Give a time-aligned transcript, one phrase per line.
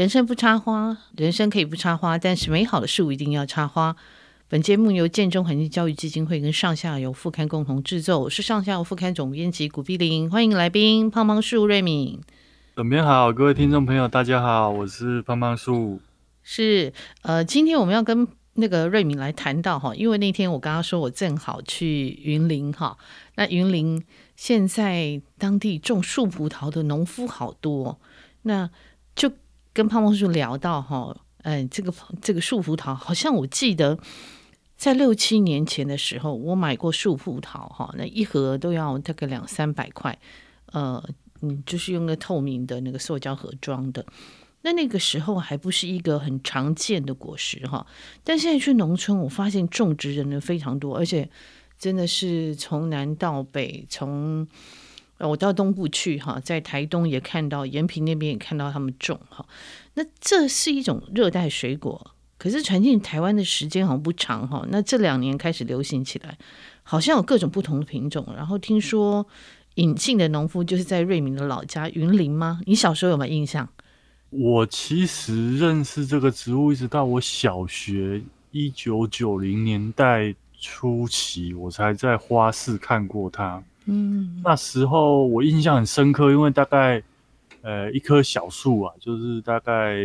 [0.00, 3.94] 人生不插花，人生可以不插花，但是美好的事物一定要插花。
[4.48, 12.18] 本节目由建中环境教育基金会跟上下游副刊共同制作，我是上下游副刊总编辑古碧玲，欢迎来宾胖胖树瑞敏。
[12.76, 16.00] 总编好，各位听众朋友，大家好，我是胖胖树。
[16.42, 16.90] 是
[17.20, 22.96] 呃，今天我们要跟那个瑞敏来谈到哈，因为那天我刚刚说我正好去云林哈，
[23.34, 24.02] 那云林
[24.34, 28.00] 现在当地种树葡萄的农夫好多，
[28.44, 28.70] 那
[29.14, 29.30] 就。
[29.72, 33.98] 跟胖胖叔聊到哈，嗯，这个这个树葡萄，好像我记得
[34.76, 40.18] 在六七年前的时候，我买过树葡萄哈，那一盒都要大概两三百块，
[40.72, 41.02] 呃，
[41.42, 44.04] 嗯，就是用个透明的那个塑胶盒装的。
[44.62, 47.86] 那那个时候还不是一个很常见的果实哈，
[48.24, 51.30] 但现在去农村，我发现种植的人非常多，而且
[51.78, 54.46] 真的是从南到北，从。
[55.28, 59.44] 我到东部去哈，在台东也看到，延平那边也看到他们种哈。
[59.94, 64.66] 那这是一种热带水果，可是传进台湾的时间好像不长哈。
[64.70, 66.38] 那这两年开始流行起来，
[66.82, 68.26] 好像有各种不同的品种。
[68.34, 69.26] 然后听说
[69.74, 72.60] 引进的农夫就是在瑞明的老家云林吗？
[72.66, 73.68] 你小时候有没有印象？
[74.30, 83.62] 我其实认识这个植物，一直到我小学一九九零年代初期，我才在花市看过它。
[83.86, 87.02] 嗯，那时候我印象很深刻，因为大概
[87.62, 89.96] 呃一棵小树啊，就是大概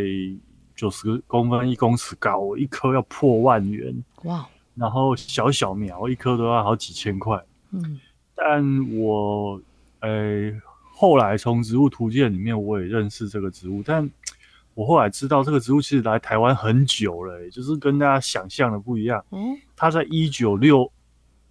[0.74, 4.46] 九十公分、一公尺高，一棵要破万元哇！
[4.74, 7.40] 然后小小苗一棵都要好几千块。
[7.70, 8.00] 嗯，
[8.34, 9.60] 但我
[10.00, 10.50] 呃
[10.92, 14.10] 后来从植物图鉴里面我也认识这个植物，但
[14.74, 19.24] 我后来知道这个植物其实来台湾很久了，欸，就是跟大家想象的不一样。
[19.30, 20.90] 嗯，它在一九六。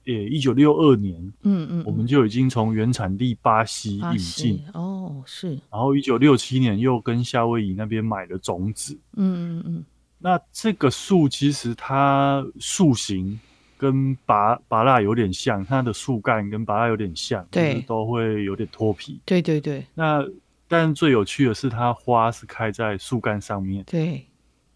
[0.06, 5.50] 也一九六二年，嗯嗯，我们就已经从原产地巴西引进哦，是。
[5.72, 9.86] 然后一九六七年又跟夏威夷那边买了种子，嗯嗯嗯。
[10.20, 13.40] 那这个树其实它树形
[13.78, 19.20] 跟芭芭乐有点像，它的树干跟芭乐有点像，对，就是、都会有点脱皮。
[19.26, 19.84] 对对对。
[19.96, 20.24] 那
[20.68, 23.84] 但最有趣的是，它花是开在树干上面。
[23.86, 24.24] 对。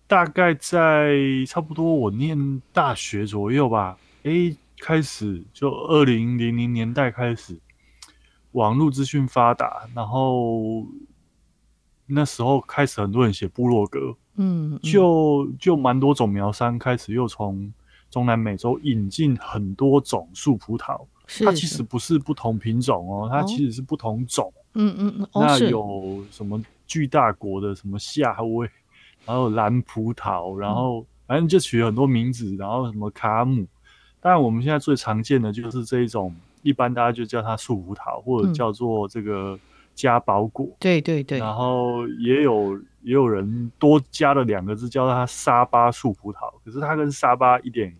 [0.07, 1.15] 大概在
[1.47, 4.55] 差不多我念大学左右吧，诶。
[4.79, 7.59] 开始就二零零零年代开始，
[8.51, 10.87] 网络资讯发达，然后
[12.05, 17.71] 那时候开始很多人写部落格，嗯，嗯，就就蛮多种苗山开始又从
[18.09, 21.05] 中南美洲引进很多种树葡萄，
[21.45, 28.67] 它其实不是不同品种哦，它其实是不同种，嗯嗯嗯，那有什么巨大国的什么夏威，
[29.25, 33.67] 然后蓝葡萄，然后反正就取了很多名字，然后什么卡姆。
[34.21, 39.57] 当然，我们现在最常见的就是这一种，一般大家就叫它树葡萄，或者叫做这个
[39.95, 40.65] 加宝果。
[40.65, 41.39] 嗯、对对对。
[41.39, 46.51] 然后也有也有人多加了两个字，叫它沙巴树葡萄。
[46.65, 47.95] 可是它跟沙巴一点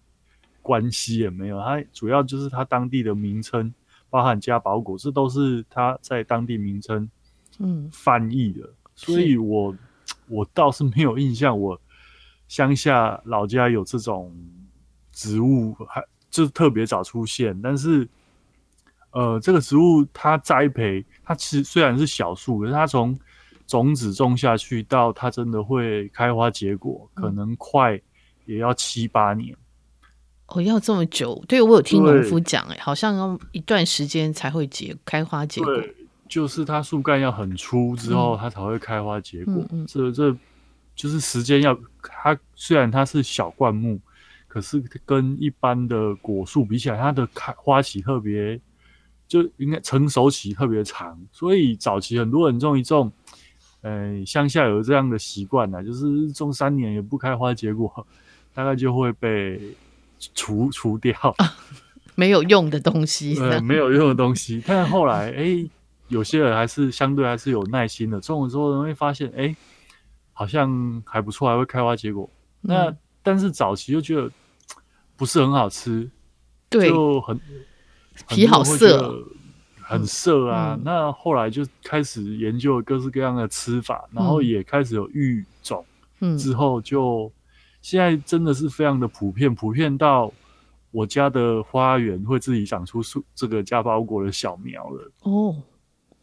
[0.61, 3.73] 关系也没有，它主要就是它当地的名称，
[4.09, 7.09] 包含加宝果，这都是它在当地名称
[7.59, 8.65] 嗯翻译的。
[8.65, 9.73] 嗯、所以我
[10.27, 11.79] 我倒是没有印象，我
[12.49, 14.35] 乡下老家有这种。
[15.19, 18.07] 植物还就特别早出现，但是，
[19.11, 23.19] 呃，这个植物它栽培，它其实虽然是小树，可是它从
[23.67, 27.99] 种子种下去到它真的会开花结果，可能快
[28.45, 29.53] 也要七八年。
[30.47, 31.43] 哦，要这么久？
[31.49, 35.75] 对，我有听农夫讲，哎，好像要一段时间才会结开花结果。
[35.75, 35.93] 对，
[36.29, 39.55] 就是它树干要很粗之后，它才会开花结果。
[39.55, 40.33] 嗯嗯嗯、这这
[40.95, 43.99] 就是时间要它，虽然它是小灌木。
[44.49, 48.59] 可是跟一般的果树比起来，它的开花期特别，
[49.27, 53.11] 就应该成熟期特别长，所以早期很多人种一种，
[53.81, 58.05] 呃，乡下有这样的习惯呢，就是种三年也不开花结果，
[58.55, 59.61] 大概就会被
[60.33, 61.55] 除除掉， 啊，
[62.15, 64.63] 没有用的东西，呃，没有用的东西。
[64.65, 65.69] 但后来，哎，欸，
[66.07, 69.55] 有些人还是相对还是有耐心的，种了之后人会发现，哎，欸，
[70.33, 72.27] 好像还不错，还会开花结果。
[72.61, 74.31] 那，嗯但是早期就觉得
[75.19, 76.09] 不是很好吃，
[76.69, 77.39] 对，就很
[78.29, 79.23] 皮好涩，
[79.75, 80.75] 很涩啊。
[80.75, 85.85] 嗯、那后来就开始研究各式各样的吃法，嗯、然后也开始有育种，
[86.21, 87.31] 嗯，之后就
[87.81, 90.31] 现在真的是非常的普遍，普遍到
[90.91, 95.11] 我家的花园会自己长出树这个加包果的小苗了。
[95.23, 95.55] 哦。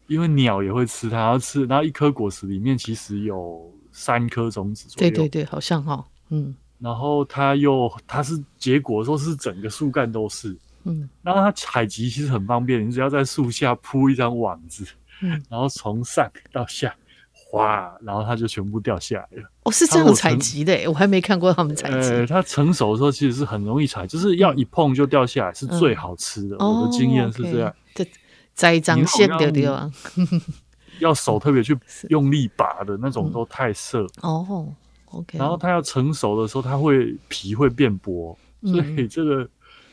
[0.06, 6.54] 因为鸟也会吃它，要吃，然后一颗果实里面其实有三颗种子左右，对对对，好像哈、哦，嗯。
[6.78, 14.84] 然后它又，它是结果的时候是整个树干都是，嗯，然后它采集其实很方便，你只要在树下铺一张网子，
[15.22, 16.94] 嗯，然后从上到下
[17.32, 19.50] 哗，然后它就全部掉下来了。
[19.62, 22.10] 哦，是这样采集的，我还没看过他们采集。
[22.10, 26.56] 呃，它成熟的时候其实是很容易采，就是要一碰就掉下来，是最好吃的。
[26.58, 27.74] 我的经验是这样。
[27.94, 28.06] 这
[28.52, 29.92] 栽赃线的地方，
[31.00, 31.78] 要手特别去
[32.08, 34.06] 用力拔的那种都太涩。
[34.22, 34.74] 哦
[35.12, 35.38] ，OK。
[35.38, 39.48] 然后它要成熟的时候，它会皮会变薄，所以这个。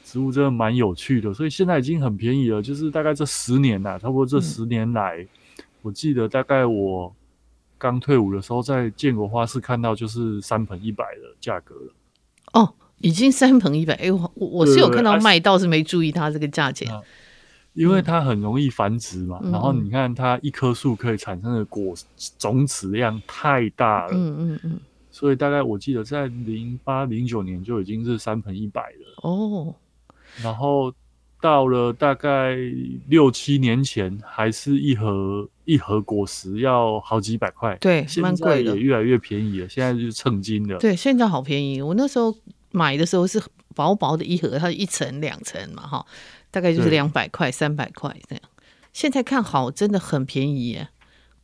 [0.05, 2.61] 植物真的蛮有趣的，所以现在已经很便宜了。
[2.61, 7.11] 就是大概这十年呐，差不多这十年来，嗯、我记得大概我
[7.79, 11.93] 刚退伍的时候，在建国花市看到就是三盆一百的价格了。
[12.51, 13.95] 哦，已经三盆一百。
[13.95, 16.87] 哎，我我是有看到卖，倒是没注意它这个价钱。
[17.73, 21.95] 因为它很容易繁殖嘛，嗯、然后你看它一棵树可以产生的果
[22.37, 24.11] 种子量太大了。
[24.13, 24.79] 嗯嗯嗯。
[25.13, 29.13] 所以大概我记得在零八零九年就已经是三盆一百了。
[29.21, 29.75] 哦。
[30.41, 30.91] 然后
[31.39, 32.57] 到了大概
[33.07, 37.77] 六七年前，还是一盒一盒果实要好几百块。
[37.79, 38.71] 对，蛮贵的。
[38.71, 40.79] 现在也越来越便宜了，现在就是称斤的。
[40.79, 41.79] 对，现在好便宜。
[41.79, 42.35] 我那时候
[42.71, 43.39] 买的时候是
[43.75, 46.03] 薄薄的一盒，它一层两层嘛，哈，
[46.49, 48.43] 大概就是两百块、三百块这样。
[48.91, 50.89] 现在看好，真的很便宜耶。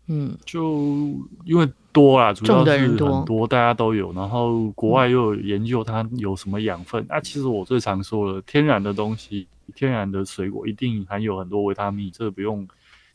[0.07, 1.13] 嗯，就
[1.45, 1.69] 因为。
[1.99, 4.13] 多啦，主要是很多，大家都有。
[4.13, 7.05] 然后国外又有研究它有什么养分。
[7.09, 12.67] 那、嗯啊、其实我最常说的，天然的东西，天然的水果一定含有很多维他命，这个不用，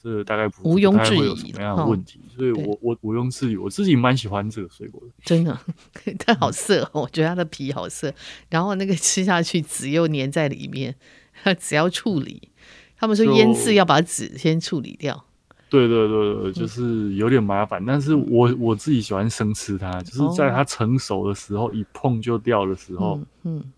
[0.03, 2.21] 这个大概不毋庸置疑，有什么样的问题。
[2.37, 5.13] 所以我我毋庸置疑，我自己蛮喜欢这个水果的。
[5.25, 5.59] 真的，
[6.21, 8.13] 它好涩，我觉得它的皮好涩，
[8.51, 10.95] 然后那个吃下去籽又粘在里面，
[11.43, 12.51] 它只要处理。
[12.97, 15.25] 他们说腌制要把籽先处理掉。
[15.75, 23.19] 对对对对，就是有点麻烦，嗯、但是我我自己喜欢生吃它，就是在它成熟的时候，哦、一碰就掉的时候。
[23.43, 23.73] 嗯，嗯，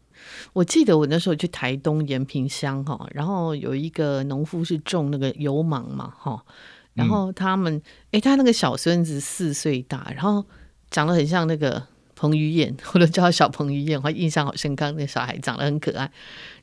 [0.52, 6.44] 我记得我那时候去台东延平乡哈，然后有一个农夫是种那个油芒嘛哈，
[6.93, 10.44] 然后他们哎、嗯，他那个小孙子四岁大，然后
[10.90, 11.82] 长得很像那个
[12.14, 16.12] 彭于晏，或者叫他小彭于晏，我印象好深刻，那小孩长得很可爱，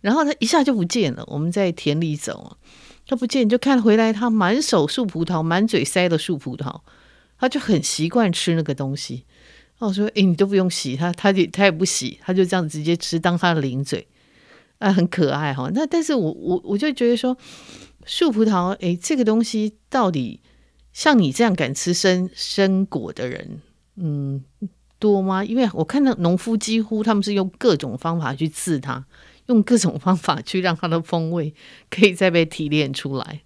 [0.02, 2.58] 然后他一下就不见了，我们在田里走。
[3.08, 6.82] 他不见，就看回来，他满手树葡萄，满嘴塞的树葡萄，
[7.38, 9.26] 他就很习惯吃那个东西。
[9.80, 14.08] 我说：“诶，你都不用洗他，他也他也不洗，他就这样直接吃，当他的零嘴，
[14.78, 17.36] 啊，很可爱哈。”那但是我我我就觉得说，
[18.06, 20.40] 树葡萄，诶，这个东西到底
[20.94, 23.60] 像你这样敢吃生生果的人，
[23.98, 24.42] 嗯，
[25.00, 25.44] 多吗？
[25.44, 29.06] 因为我看到农夫几乎他们是用各种方法去治它。
[29.48, 31.54] 用各种方法去让它的风味
[31.90, 33.42] 可以再被提炼出来。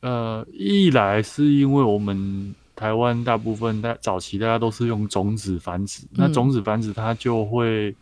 [0.00, 7.94] 呃，一来是因为我们台湾大部分在早期大家都是用种子繁殖，嗯、那种子繁殖它就会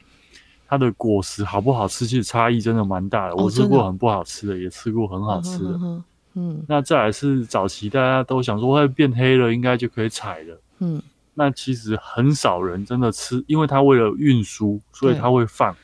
[0.69, 3.33] 它的果实好不好吃，其实差异真的蛮大的。
[3.33, 6.03] 哦、我吃过很不好吃的，也吃过很好吃的。
[6.35, 10.61] 嗯，那再来是早期大家都想说它变黑了，应该就可以采了。
[10.79, 11.03] 嗯，
[11.35, 15.75] 那其实很少人真的吃，因为它为了运输，所以它会放。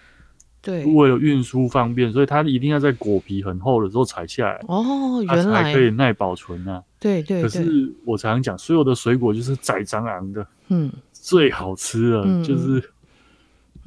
[0.64, 6.82] 对，为了运输方便，所以它一定要在果皮很厚的时候采下来哦，原来才可以耐保存啊。
[6.98, 12.82] 对对，可是我常常讲，所有的水果就是宰蟑螂的，嗯，最好吃的，嗯、就是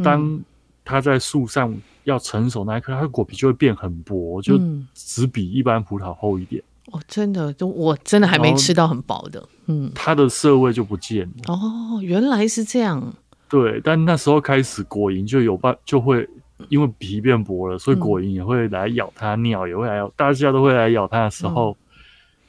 [0.03, 0.39] 当
[0.85, 4.62] 它在树上要成熟那一刻，它的果皮就会变很薄，就
[4.93, 6.62] 只比一般葡萄厚一点。
[6.91, 11.53] 哦，真的，就我真的还没吃到很薄的，嗯，它的涩味就不见了。
[11.55, 13.15] 哦，原来是这样。
[13.50, 16.29] 对，但那时候开始果蝇就有办就会。
[16.70, 21.98] 因为皮变薄了，所以果蝇也会来咬它，嗯、鸟也会来咬，大家都会来咬它的时候，嗯、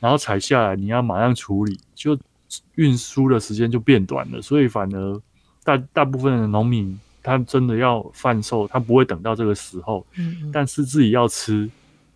[0.01, 2.19] 然后采下来，你要马上处理，就
[2.77, 4.41] 运输的时间就变短了。
[4.41, 5.21] 所以反而
[5.63, 10.07] 大大部分的农民，他真的要贩售，他不会等到这个时候。
[10.17, 11.69] 嗯嗯，但是自己要吃，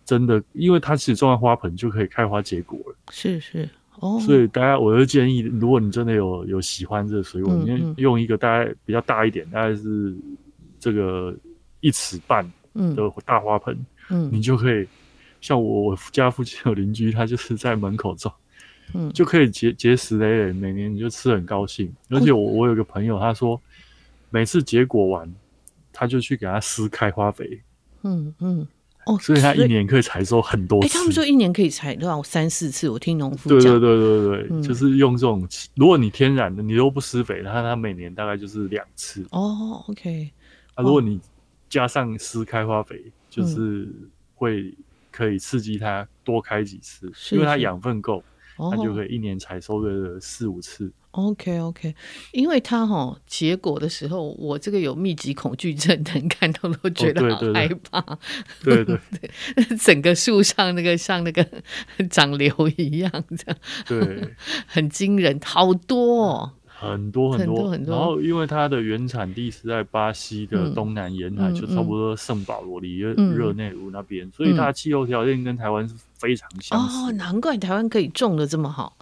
[0.03, 2.95] 真的，因为它其实种在花盆就可以开花结果了。
[3.11, 3.69] 是是
[3.99, 10.15] 哦，所以大家我就建议，如果你真的有有喜欢这个水果，嗯嗯，你用一个大概比较大一点，大概是
[10.79, 11.35] 这个。
[11.83, 13.75] 一尺半的大花盆，
[14.09, 14.87] 嗯，嗯，你就可以
[15.41, 18.31] 像我我家附近有邻居，他就是在门口种，
[18.93, 21.93] 嗯，就可以结结实累累，每年你就吃很高兴。
[22.09, 23.61] 而且我我有个朋友，他说
[24.29, 25.29] 每次结果完，
[25.91, 27.61] 他就去给他施开花肥，
[28.03, 28.65] 嗯嗯，
[29.05, 30.87] 哦，所以他一年可以采收很多次。
[30.87, 32.89] 哎，他们说一年可以采多少三四次？
[32.89, 39.27] 我听农夫讲，对对对对对，嗯、就是用这种，如果你天然的，你都不施肥，他他每年大概就是两次。
[39.31, 40.31] 哦，OK，
[40.75, 41.19] 啊，如果你
[41.73, 43.89] 加上施开花肥，就是
[44.35, 44.71] 会
[45.11, 48.23] 可以刺激它多开几次，嗯、因为它养分够。
[48.57, 50.93] 哦、它就可以一年采收个四五次。
[51.09, 51.95] OK OK，
[52.31, 57.97] 因为它哈、哦、结果的时候，我这个有密集恐惧症的人看到都觉得好害怕。
[58.01, 58.19] 哦、
[58.63, 61.43] 对对对，对 整个树上那个像那个
[62.11, 64.35] 长瘤一样，这样对，
[64.69, 66.51] 很惊人，好多、哦。
[66.79, 76.97] 很多很多，很多，然后因为它的原产地是在巴西的东南沿海，嗯、就差不多圣保罗离热内卢那边，嗯、所以它的气候条件跟台湾是非常相似。
[76.97, 78.97] 哦，难怪台湾可以种的这么好。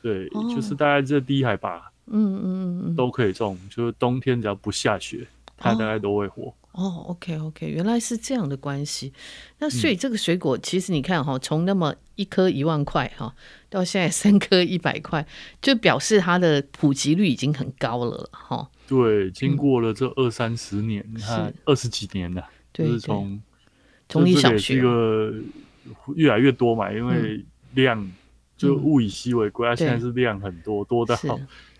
[0.00, 6.54] 对，哦、就是大概这低海拔，嗯嗯嗯都可以种，就是冬天只要不下雪，它大概都会活。
[6.72, 9.12] 哦，OK OK，原来是这样的关系。
[9.58, 13.34] 那所以这个水果，其实你看哈，从那么一颗一万块哈，
[13.70, 15.26] 到现在三颗一百块，
[15.60, 18.68] 就表示它的普及率已经很高了哈。
[18.86, 23.40] 对，经过了这二三十年，你看二十几年了，就是从
[24.08, 25.34] 从你小学这个
[26.14, 27.44] 越来越多嘛，因为
[27.74, 28.10] 量
[28.56, 31.14] 就物以稀为贵，它现在是量很多，多到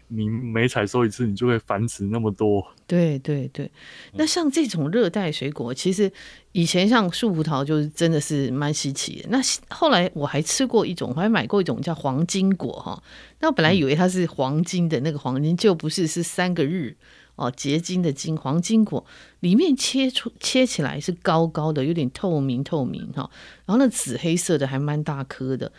[0.08, 2.66] 你每采收一次，你就会繁殖那么多。
[2.86, 3.70] 对对对，
[4.14, 6.10] 那像这种热带水果，其实
[6.52, 9.28] 以前像树葡萄就是真的是蛮稀奇的。
[9.28, 9.38] 那
[9.68, 13.02] 后来我还吃过一种，我还买过一种叫黄金果哈。
[13.40, 16.96] 那我本来以为它是黄金的那个黄金，就不是，是三个日
[17.36, 19.04] 哦，结晶的金，黄金果
[19.40, 23.30] 里面切出切起来是高高的，有点透明透明哈。
[23.66, 25.70] 然后那紫黑色的还蛮大颗的。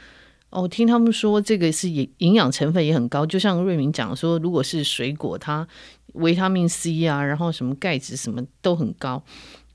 [0.50, 5.68] 哦，听他们说这个是营营养成分也很高，就像瑞敏讲说，如果是水果，它
[6.13, 9.24] 维他命 C 啊，然后什么钙质什么都很高。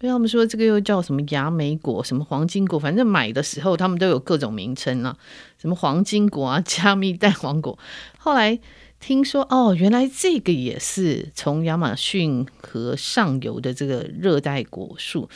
[0.01, 5.17] 因为他们说这个又叫什么牙莓果、什么黄金果，反正买的时候他们都有各种名称啊，
[5.59, 7.79] 什么黄金果啊、 加密蛋黄果。
[8.19, 8.59] 后来
[9.01, 15.31] 听说哦，原来这个也是从亚马逊河上游的这个热带果树。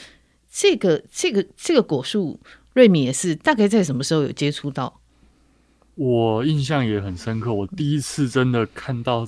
[0.51, 2.39] 这个这个这个果树，
[2.73, 4.98] 瑞铭也是大概在什么时候有接触到？
[5.99, 9.25] 我印象也很深刻，我第一次真的看到，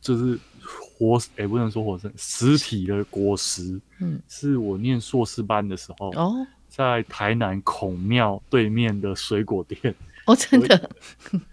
[0.00, 3.78] 就是活，也、欸、不能说活生，实体的果实。
[4.00, 6.34] 嗯，是我念硕士班的时候，哦，
[6.70, 9.94] 在台南孔庙对面的水果店。
[10.24, 10.90] 哦，真的，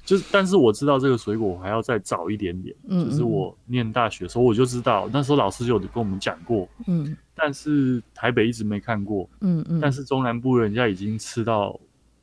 [0.05, 2.73] 就是，但是我知道这个水果我还要再早一点点。
[2.87, 6.65] 嗯，就是我念大学的时候我就知道，那时候老师就有跟我们讲过。
[6.87, 9.29] 嗯，但是台北一直没看过。
[9.41, 11.77] 嗯嗯，但是中南部人家已经吃到。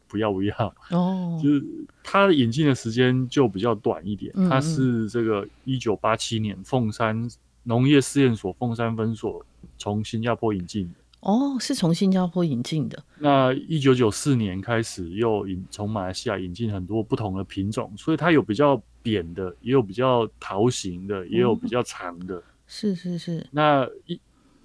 [0.08, 1.64] 不要不要哦， 就是
[2.02, 4.32] 它的引进的时间就比较短一点。
[4.48, 7.28] 它是这个一九八七年凤山
[7.64, 9.44] 农业试验所凤山分所
[9.76, 10.94] 从新加坡引进的。
[11.20, 13.02] 哦，是从新加坡引进的。
[13.18, 22.40] 那一九九四年开始又引从马来西亚引进很多不同的品种，所以它有比较扁的，也有比较桃形的，也有比较长的。
[22.68, 23.44] 是是是。
[23.50, 24.18] 那一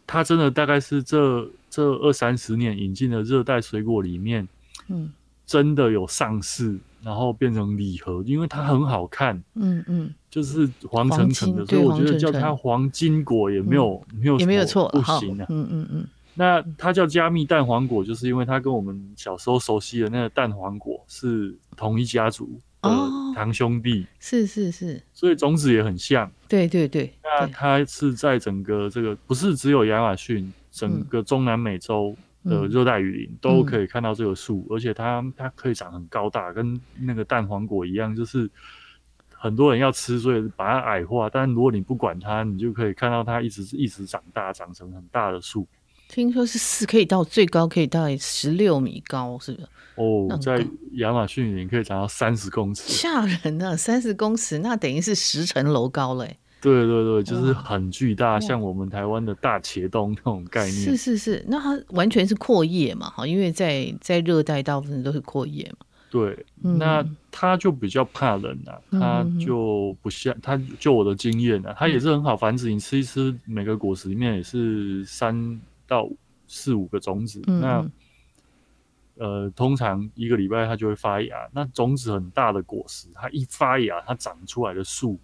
[0.06, 4.48] 它真的大概是这这二三十年引进的热带水果里面，
[4.90, 5.12] 嗯。
[5.46, 9.42] 真的有上市，然后变成礼盒，因为它很好看。
[9.56, 15.46] 嗯嗯，就是黄澄澄的，所以我觉得叫它黄金果也没有没有也没有错，不行啊。
[15.50, 16.08] 嗯嗯嗯。
[16.36, 22.90] 那它叫加密蛋黄果，就是因为它跟我们小时候熟悉的那个蛋黄果是同一家族的
[23.36, 24.08] 堂兄弟。
[24.20, 25.00] 是是是。
[25.14, 26.32] 所以种子也很像。
[26.48, 27.14] 对对对。
[27.22, 32.16] 那它是在整个这个不是只有亚马逊，整个中南美洲。
[32.46, 38.50] 的热带雨林都可以看到这个树，嗯、而且它它可以长很高大，跟那个蛋黄果一样，就是
[39.34, 41.30] 很多人要吃，所以把它矮化。
[41.30, 45.68] 但如果你不管它，你就可以看到它一直一直长大，长成很大的树。
[46.10, 49.68] 听说是四可以到最高可以到十六米高，是不是？
[49.96, 53.76] 哦，在亚马逊雨林可以长到三十公尺，吓人啊！
[53.76, 56.38] 三十公尺，那等于是十层楼高嘞。
[56.63, 60.74] 对对对，就是很巨大，像我们台湾的大茄冬那种概念。
[60.74, 65.86] 是是是，那它完全是阔叶嘛，哈，因为在在热带大部分都是阔叶嘛。
[66.10, 72.70] 对，那它就比较怕冷啊，它就不像它，就我的经验啊，它也是很好繁殖。
[72.70, 76.08] 你吃一吃，每个果实里面也是三到
[76.48, 77.41] 四五个种子。
[77.48, 77.86] 那
[79.17, 81.36] 呃，通常一个礼拜它就会发芽。
[81.51, 85.20] 那种子很大的果实，它一发芽，它长出来的树。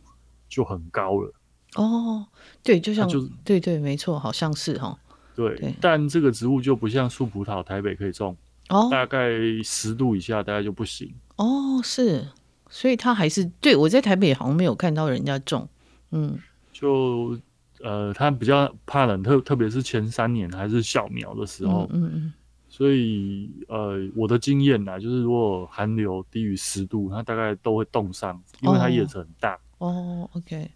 [0.49, 1.31] 就很高了
[1.75, 2.25] 哦，
[2.63, 4.97] 对，就像就对对，没错，好像是哈。
[5.35, 8.35] 对，对但这个植物就不像树葡萄，台北可以种
[8.69, 9.29] 哦，大概
[9.63, 11.79] 十度以下大概就不行哦。
[11.81, 12.27] 是，
[12.69, 15.69] 所以它还是对我在台北好像没有看到人家种，
[16.11, 16.37] 嗯，
[16.73, 17.39] 就
[17.81, 22.33] 呃，它比较怕冷，特特别是前三年还是小苗的时候，嗯嗯，嗯
[22.67, 29.57] 所以呃，我的经验呢，就是如果寒流低于十度，它大概都会冻伤，因为它叶子很大。
[29.79, 30.69] 哦哦、oh，OK，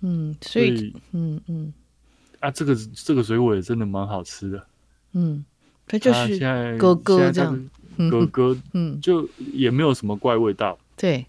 [0.00, 1.72] 嗯，所以，所以嗯嗯，
[2.40, 4.66] 啊，这个这个水果也真的蛮好吃的，
[5.12, 5.44] 嗯，
[5.86, 7.70] 它就是哥哥这样，
[8.10, 11.26] 哥哥，嗯，就也没有什么怪味道，对，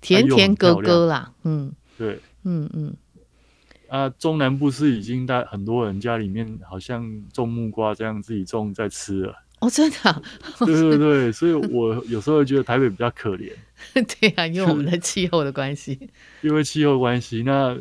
[0.00, 2.94] 甜甜哥哥啦，嗯，对，嗯嗯。
[3.88, 9.34] 啊，中南部是已经在很多人家里面好像种木瓜这样自己种在吃了。
[9.60, 10.22] 哦，真的、啊？
[10.66, 13.52] 对对对，所以我有时候会觉得台北比较可怜。
[14.20, 15.98] 对啊，因为我们的气候的关系。
[16.42, 17.76] 因为气候关系，那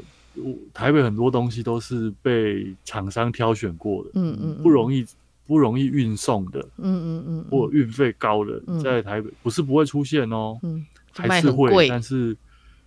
[0.73, 5.05] 台北很多东西都是被厂商挑选过的，嗯嗯，不容易
[5.47, 12.35] 不容易运送的，嗯嗯嗯，或运费高的，嗯、在台北不是不会出现哦，嗯，还是会，但是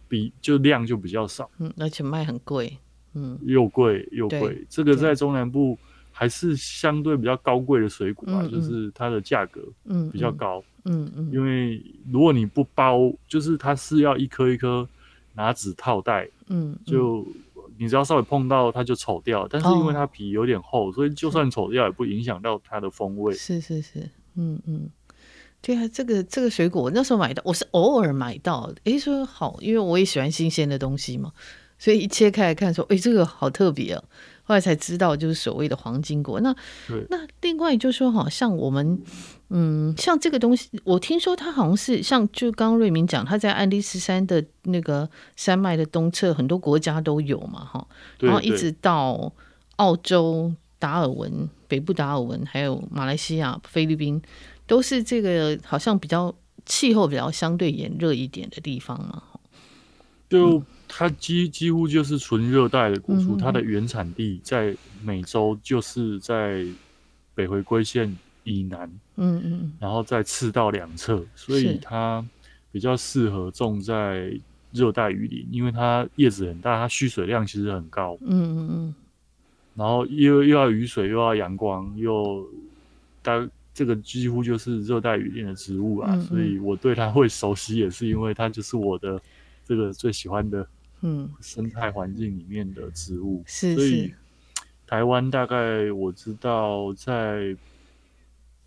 [0.08, 2.78] 比就量就比较少，嗯，而且卖很贵。
[3.14, 5.78] 嗯，又贵又贵，这个在中南部
[6.22, 14.88] 还是相对比较高贵的水果啊，嗯嗯，就是它的价格嗯比较高，嗯嗯，嗯，因为如果你不包，就是它是要一颗一颗
[15.34, 17.26] 拿纸套袋，嗯，就
[17.76, 23.34] 你只要稍微碰到它就丑掉，但是因为它皮有点厚，哦，所以就算丑掉也不影响到它的风味。
[23.34, 24.88] 是是是，嗯嗯，
[25.60, 31.32] 对啊，这个这个水果我那时候买到，我是偶尔买到，诶，说好，因为我也喜欢新鲜的东西嘛。
[31.78, 34.04] 所以一切开来看，说，哎、欸，这个好特别啊！
[34.44, 36.40] 后来才知道，就是所谓的黄金国。
[36.40, 36.54] 那
[37.08, 39.00] 那另外就是说，好像我们，
[39.50, 47.86] 嗯，像这个东西，我听说它好像是像，就刚刚瑞明讲，它在安第斯山的那个山脉的东侧，很多国家都有嘛，哈。
[48.18, 49.32] 然后一直到
[49.76, 54.20] 澳洲、达尔文、北部达尔文，还有马来西亚、菲律宾，
[54.66, 56.34] 都是这个好像比较
[56.66, 59.22] 气候比较相对炎热一点的地方嘛。
[60.28, 60.62] 就。
[60.92, 66.66] 嗯它几几乎就是纯热带的果树，嗯，它的原产地在美洲，就是在
[67.34, 72.22] 北回归线以南，嗯嗯，然后在赤道两侧，所以它
[72.70, 74.38] 比较适合种在
[74.70, 78.94] 热带雨林，因为它叶子很大，它蓄水量其实很高，嗯嗯嗯，
[79.74, 82.46] 然后又又要雨水，又要阳光，又
[83.22, 89.18] 但这个几乎就是热带雨林的植物啊，嗯嗯，所以我对它会熟悉，也是因为它就是我的
[89.66, 90.68] 这个最喜欢的。
[91.02, 93.42] 嗯，生态环境里面的植物。
[93.46, 94.14] 是，所以
[94.86, 97.56] 台湾大概我知道，在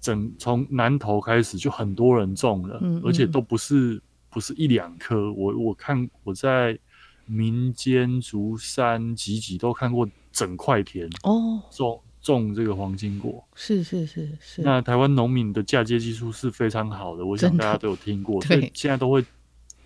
[0.02, 5.32] 整从南投开始就很多人种了，嗯嗯，而且都不是不是一两棵。
[5.34, 6.78] 我我看我在
[7.26, 14.62] 民间竹山集集都看过整块田哦，种种这个黄金果，是是是是。
[14.62, 19.24] 那台湾农民的嫁接技术是非常好的，我想大家都有听过， 所以现在都会。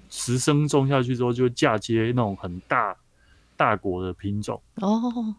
[0.09, 2.95] 实生种下去之后，就嫁接那种很大
[3.55, 5.35] 大果的品种哦，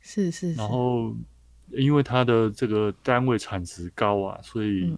[0.00, 0.54] 是是，是。
[0.54, 1.14] 然后，
[1.70, 4.92] 因为它的这个单位产值高啊，所以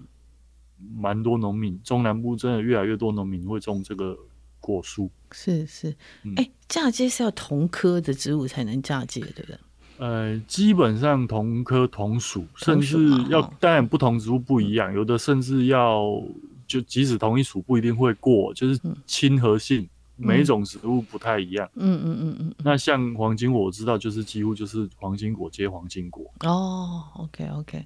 [0.97, 4.17] 蛮多农民、嗯，中南部真的越来越多农民会种这个
[4.61, 5.11] 果树。
[5.33, 5.91] 是是，
[6.37, 9.59] 哎、嗯，嫁接是要同科的植物才能嫁接，对不对？
[9.99, 12.97] 呃，基本上同科同属，甚至
[13.29, 16.23] 要当然不同植物不一样，嗯、有的甚至要。
[16.71, 19.83] 就即使同一属不一定会过，就是亲和性、
[20.19, 21.69] 嗯，每一种植物不太一样。
[21.75, 22.55] 嗯嗯嗯嗯。
[22.65, 26.33] 那像黄金果，我知道就是几乎就是黄金果接黄金果。
[26.45, 27.85] 哦，OK OK。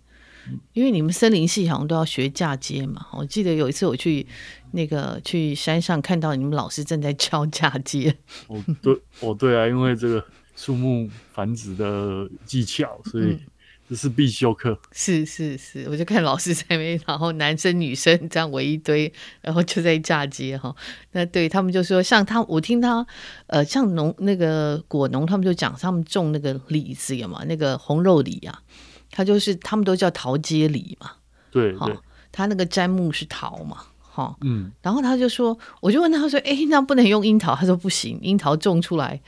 [0.74, 3.06] 因为你们森林系好像都要学嫁接嘛。
[3.14, 4.26] 我记得有一次我去
[4.72, 8.14] 那个去山上看到你们老师正在教嫁接。
[8.48, 10.22] 哦对，哦对啊，因为这个
[10.54, 13.40] 树木繁殖的技巧，所以、嗯。
[13.86, 20.74] 这是必修课，是是是，我就看老师在那边，然后男生女生这样围一堆，然后就在嫁接哈。
[21.12, 23.06] 那对他们就说，像他，我听他，
[23.46, 28.62] 呃，像农那个果农，他们就讲，他们种那个李子有嘛，那个红肉李啊，
[29.10, 31.12] 他就是他们都叫桃接李嘛。
[31.50, 31.98] 对对，
[32.32, 37.54] 他那个砧木是桃嘛，哈，嗯，然后他就说，我就问他说，哎，那不能用樱桃？
[37.54, 39.20] 他说不行，樱桃种出来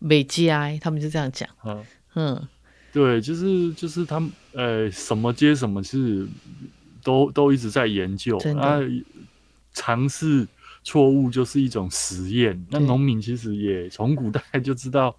[0.00, 0.50] 没接，
[0.82, 1.48] 他们就这样讲，
[2.16, 2.48] 嗯。
[2.92, 6.26] 对，就是就是他们，呃，什么接什么是
[7.02, 8.80] 都都一直在研究啊，
[9.72, 10.46] 尝试
[10.82, 12.66] 错误就是一种实验。
[12.68, 15.14] 那农民其实也从古代就知道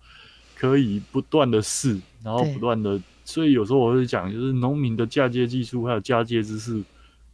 [0.55, 6.83] 可以不断的试，然后不断的，所以有时候我会讲，就是农民的嫁接技术还有嫁接知识，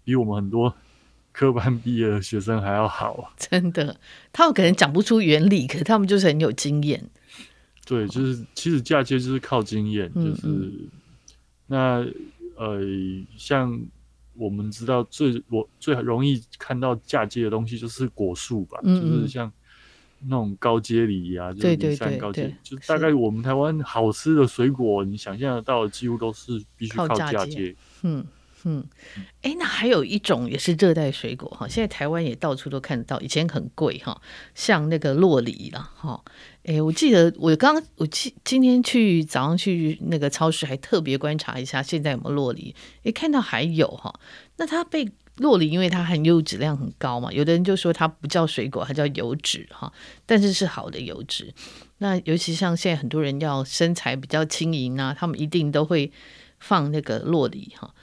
[0.04, 0.71] 比我们很多
[1.34, 3.34] 科班毕业的学生还要好啊。
[3.38, 4.00] 真的，
[4.32, 7.04] 他们可能讲不出原理，可是他们就是很有经验。
[7.88, 10.69] 对，就是其实嫁接就是靠经验，就是
[11.65, 12.06] 那
[12.58, 12.82] 呃，
[13.38, 13.82] 像
[14.36, 19.50] 我们知道最我最容易看到嫁接的东西就是果树吧嗯嗯，就是像
[20.19, 27.73] 那种高阶梨啊，就是梨山高阶，就大概我们台湾好吃的水果，你想象得到的几乎都是必须靠嫁接，
[28.04, 28.26] 嗯。
[28.69, 28.86] 嗯，
[29.43, 34.21] 哎，那还有一种也是热带水果哈，现在台湾也到处都看得到，以前很贵哈，
[34.56, 36.21] 像那个洛梨啦哈。
[36.65, 42.75] 哎，我记得我刚我今今天去早上去那个超市，还特别观察一下现在有没有洛梨，
[43.06, 44.13] 哎，看到还有哈。
[44.58, 49.93] 那它被洛梨因为它含油脂量很高嘛，有的人就说它不叫水果，它叫油脂哈，
[50.25, 51.53] 但是是好的油脂。
[51.99, 56.12] 那尤其像现在很多人要身材比较轻盈啊，他们一定都会
[56.60, 57.93] 放那个洛梨哈。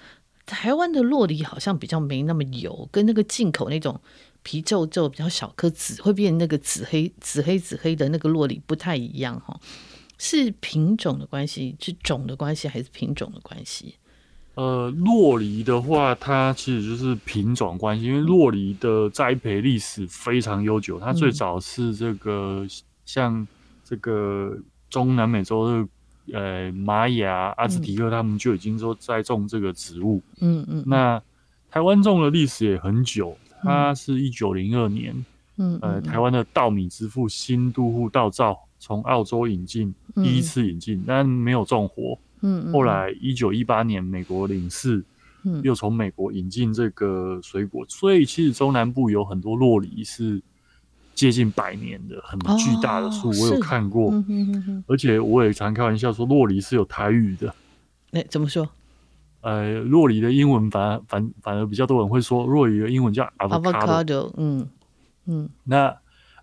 [0.46, 4.00] 台湾的洛梨好像比较没那么油，跟那个进口那种
[4.42, 9.59] 皮皱皱、比较小颗紫会变那个紫黑、紫黑、紫黑的那个洛梨不太一样哈。
[10.16, 13.96] 是品种的关系，是种的关系，还是品种的关系？
[14.54, 22.70] 呃，洛梨的话，它其实就是品种关系，因为洛梨的栽培历史非常悠久，它最早是这个、嗯、
[23.04, 23.46] 像
[23.85, 24.57] 这个
[24.88, 25.88] 中南美洲的
[26.32, 30.22] 呃玛雅、阿兹提克，他们就已经说栽种这个植物。
[30.40, 30.82] 嗯嗯。
[30.87, 31.20] 那
[31.70, 35.14] 台湾种的历史也很久，它是一九零二年，
[35.58, 42.18] 嗯呃，台湾的稻米之父新都护稻造从澳洲引进，第一次引进，但没有种活。
[42.42, 45.02] 嗯，后来一九一八年，美国领事，
[45.62, 50.42] 又从美国引进这个水果，所以其实中南部有很多洛梨是
[51.14, 54.12] 接近百年的，很巨大的树，我有看过。
[54.87, 57.55] 而且我也常开玩笑说，洛梨是有台语的。
[58.12, 58.68] 哎，怎么说？
[59.40, 64.33] 呃，洛梨的英文反而反反而比较多人会说，洛梨的英文叫 avocado。
[64.37, 64.68] 嗯
[65.27, 65.94] 嗯，那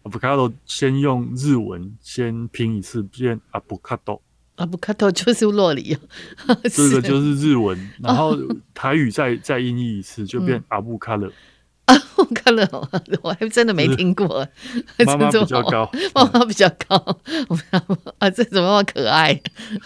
[0.04, 4.20] avocado 先用日文先拼一次，变 avocado。
[4.56, 5.98] 阿布卡托就是洛梨，
[6.64, 8.38] 这个 就是日文，然后
[8.76, 11.32] 台语再再音译一次，就变阿布卡勒。
[11.94, 12.68] 阿布卡勒，
[13.22, 14.48] 我还真的没听过。
[15.06, 16.96] 妈妈比较高，妈妈比较高。
[18.20, 19.40] 啊，这怎么那么可爱？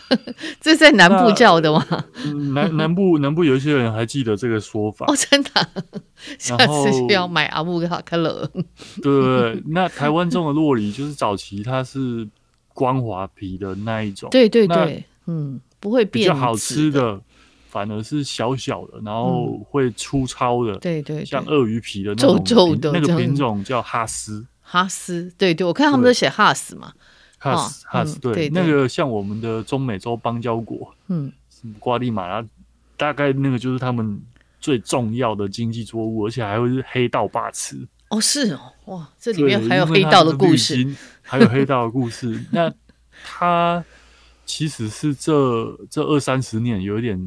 [0.61, 1.85] 这是在南部叫的吗？
[2.53, 5.49] 南南部南部有一些人还记得这个说法哦，真的。
[6.39, 8.49] 下次需要买阿布卡克勒。
[9.01, 12.27] 对对对，那台湾种的洛梨就是早期它是。
[12.77, 16.23] 光滑皮的那一种，对对对，嗯，不会变。
[16.23, 17.17] 比较好吃的
[17.75, 24.47] 反而是小小的，然后会粗糙的，对对，像鳄鱼皮的那种皱皱的那个品种叫哈斯。
[24.61, 26.93] 哈斯，对对，我看他们都写哈斯嘛，
[27.37, 31.29] 哈斯哈斯，对，那个像我们的中美洲邦交国，嗯，
[31.77, 32.47] 瓜地马拉，
[32.95, 34.17] 大概那个就是他们
[34.61, 37.85] 最重要的经济作物，而且还会是黑道把持。
[38.07, 42.41] 哦，是哦，哇，这里面还有黑道的故事，还有黑道的故事。
[42.51, 42.71] 那
[43.25, 43.83] 他
[44.45, 47.19] 其实是这这二三十年有点，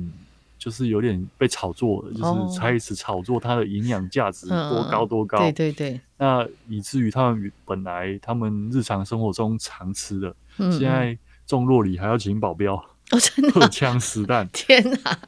[0.59, 5.39] 就是有点被炒作的，哦、就是开始炒作它的营养价值多高多高。
[5.39, 6.01] 对对对。
[6.17, 11.17] 那以至于他们本来他们日常生活中常吃的，现在
[11.47, 12.75] 种落里还要请保镖。
[13.11, 14.47] 哦，真的，荷枪实弹！
[14.53, 15.19] 天哪，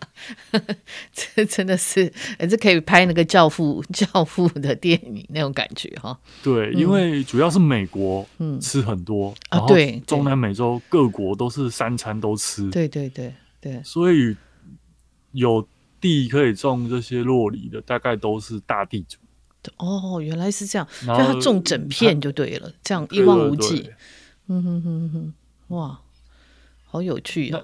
[1.14, 6.18] 这 真的是，哎，这可以拍那个教父教父的电影那种感觉哈。
[6.42, 14.36] 对，因为主要是美国嗯吃很多，然后对中南美洲各国都是三餐都吃，对对对对，所以
[15.32, 15.66] 有
[16.00, 19.18] 地可以种这些洛梨的，大概都是大地主。
[19.76, 23.90] 哦，原来是这样，就他种整片就对了，这样一望无际。
[24.48, 25.34] 嗯哼哼哼，
[25.74, 26.00] 哇。
[26.92, 27.62] 好有趣呀、啊！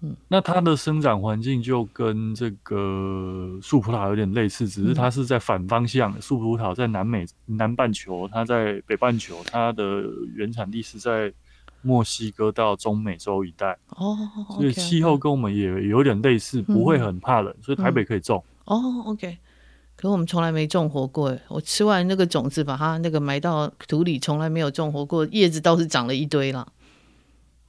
[0.00, 6.10] 嗯，那它的生长环境就跟这个树葡萄有点类似，只是它是在反方向。
[6.22, 10.02] 树、嗯、葡萄在南美南半球，它在北半球，它的
[10.34, 11.30] 原产地是在
[11.82, 13.78] 墨西哥到中美洲一带。
[13.90, 14.16] 哦，
[14.56, 18.42] 所以气候跟我们也有点类似，嗯、不会很怕冷，所以台北可以种。
[18.66, 19.38] 嗯、哦，OK。
[19.96, 26.72] 可是我们从来没种活过，诶，我吃完那个种子，把它那个埋到土里，从来没有种活过，叶子倒是长了一堆了。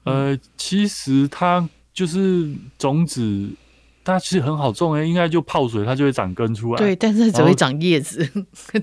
[0.04, 3.50] 呃，其实它就是种子，
[4.10, 6.78] 它其实很好种诶，应该就泡水，它就会长根出来。
[6.78, 8.28] 对，但是只会长叶子，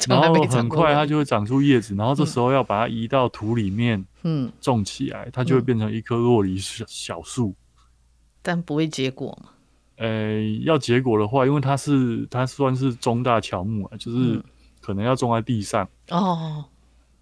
[0.08, 7.54] 然后 很快它就会长出叶子，然后这时候要把它移到土里面，嗯，种起来，它就会变成一棵落梨小树。
[8.42, 9.50] 但不会结果嘛？
[9.96, 14.40] 呃，要结果的话，因为它是它算是中大乔木啊，就是
[14.80, 16.64] 可能要种在地上哦。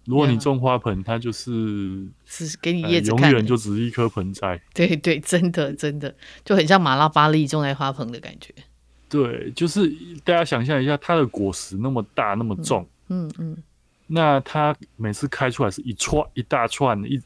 [0.05, 4.61] 如果你种花盆，它就是是给你叶子，永远就只是一颗盆栽。
[4.73, 6.13] 对对，真的真的
[6.43, 8.53] 就很像马拉巴栗种在花盆的感觉。
[9.09, 9.87] 对，就是
[10.23, 13.57] 大家想象一下，它的果实那么大那么重，嗯嗯，
[14.05, 17.19] 那它每次开出来是一串一大串，一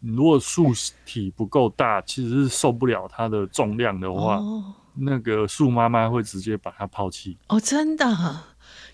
[0.00, 0.72] 如果树
[1.04, 4.40] 体不够大，其实是受不了它的重量的话，
[4.94, 7.36] 那个树妈妈会直接把它抛弃。
[7.48, 8.06] 哦，真的，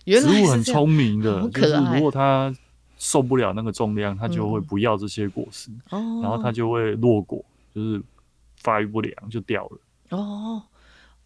[0.07, 2.55] 植物很聪明的，就是如果它。
[2.99, 8.03] 受不了那个重量，它就会不要这些果实，嗯、然后它就会落果，就是
[8.63, 9.79] 发育不良就掉了。
[10.17, 10.63] 哦，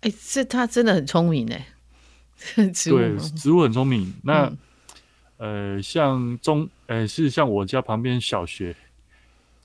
[0.00, 1.66] 哎、欸，这它真的很聪明哎，
[2.72, 4.12] 植对，植物很聪明。
[4.22, 4.52] 那、
[5.38, 8.74] 嗯、呃，像中，呃、欸，是像我家旁边小学，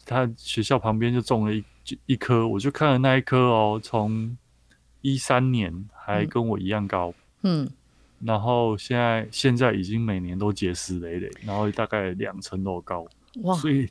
[0.06, 1.64] 他学校旁边就种了一
[2.06, 4.38] 一棵，我就看了那一棵哦，从
[5.02, 7.66] 一三年还跟我一样高，嗯。
[7.66, 7.72] 嗯
[8.20, 13.06] 然后现在现在已经每年都结实累累，然后大概两层楼高，
[13.44, 13.56] 哇！
[13.56, 13.88] 所以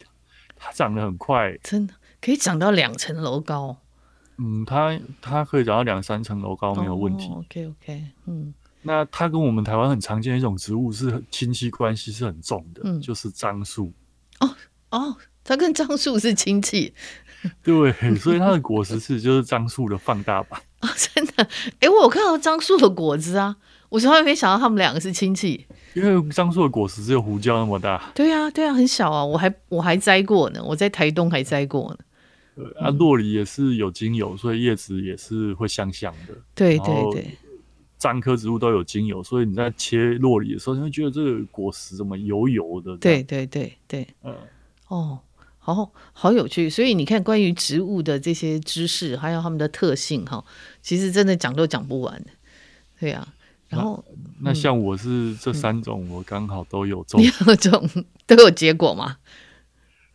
[0.56, 3.76] 它长得很快，真的可以长到两层楼高。
[4.38, 7.28] 嗯，它它可以长到两三层楼高没有问题。
[7.28, 13.92] 哦、OK OK，嗯，那它跟我们台湾很常见的一种植物是亲戚关系是很重的，嗯、就是樟树。
[14.40, 14.56] 哦
[14.90, 16.92] 哦，它跟樟树是亲戚。
[17.62, 20.60] 对，所以它的果实是就是樟树的放大版。
[20.80, 21.44] 哦，真的？
[21.44, 23.56] 哎、欸，我有看到樟树的果子啊，
[23.94, 25.64] 我从来没想到他们两个是亲戚。
[25.94, 28.10] 因为樟树的果实只有胡椒那么大。
[28.12, 32.64] 对啊，对啊，很小啊，我还我还摘过呢，我在台东还摘过呢。
[32.80, 36.34] 啊，洛梨也是有精油，所以叶子也是会香香的。
[36.56, 37.38] 对对对，
[37.96, 42.96] 樟科植物都有精油，所以你在切洛梨的时候，你会觉得这个果实怎么油油的？
[42.96, 44.34] 对对对对，嗯，
[44.88, 45.20] 哦。
[45.66, 50.44] 好好有趣，所以你看，关于植物的这些知识，还有它们的特性，哈，
[50.82, 52.22] 其实真的讲都讲不完。
[53.00, 53.32] 对呀、啊，
[53.74, 54.04] 然后
[54.40, 57.88] 那，那像我是这三种，我刚好都有种，你有种
[58.26, 59.16] 都有结果吗？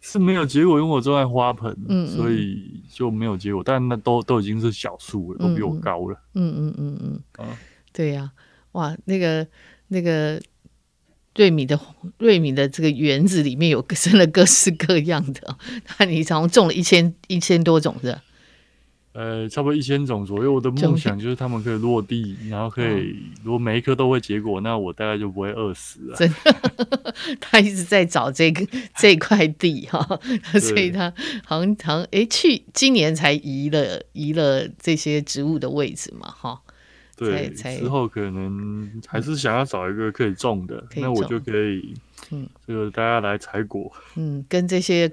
[0.02, 3.62] 是没有结果，因为我种在花盆，嗯，嗯，所以就没有结果。
[3.64, 6.20] 但那都都已经是小树了，都比我高了。
[6.34, 7.58] 嗯嗯嗯嗯，嗯，啊，
[7.92, 9.48] 对呀、啊，哇，那个
[9.88, 10.42] 那个。
[11.36, 11.80] 瑞米的
[12.18, 15.58] 瑞米的这个园子里面有生了各式各样的，
[15.98, 18.22] 那你常种了一千一千多种是吧？
[19.12, 20.54] 呃，差不多一千种左右。
[20.54, 26.16] 我的梦想就是他们可以落地，然后可以、嗯、如果每一颗都会结果，那我大概就不会饿死了。
[26.16, 30.20] 真的， 他一直在找这个 这块地哈，
[30.60, 31.12] 所以他
[31.44, 36.62] 好像好像哎去今年才移了移了这些植物的位置嘛哈。
[37.18, 41.94] 对，之后可能还是想要找一个可以种的，嗯、那我就可以，
[42.32, 45.12] 嗯，这个大家来采果，嗯，跟这些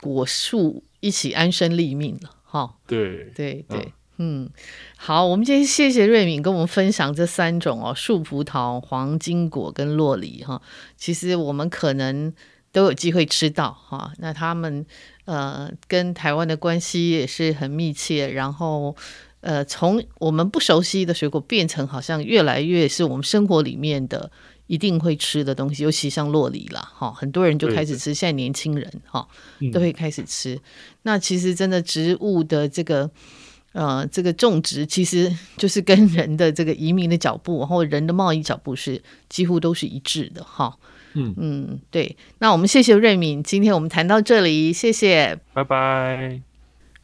[0.00, 2.74] 果树一起安身立命了，哈。
[2.86, 4.50] 对，对，对，嗯，嗯，
[4.96, 10.60] 好，我们今天谢谢瑞敏跟我们分享这三种哦，树葡萄、黄金果跟洛梨哈。
[10.96, 12.32] 其实我们可能
[12.72, 14.12] 都有机会吃到哈。
[14.18, 14.84] 那他们
[15.26, 18.96] 呃跟台湾的关系也是很密切，然后。
[19.40, 24.32] 呃，从我们不熟悉的水果变成好像越来越是我们生活里面的
[24.68, 28.14] 一定会吃的东西，尤其像洛梨啦，哈，很多人就开始吃。
[28.14, 29.26] 现在年轻人哈
[29.72, 30.54] 都会开始吃。
[30.54, 30.60] 嗯。
[31.02, 33.10] 那其实真的植物的这个
[33.72, 40.76] 呃这个种植，其实就是跟人的这个移民的脚步，然后人的贸易脚步是几乎都是一致的哈。
[41.14, 42.16] 嗯嗯，对。
[42.38, 46.40] 那我们谢谢瑞敏，今天我们谈到这里，谢谢，拜拜。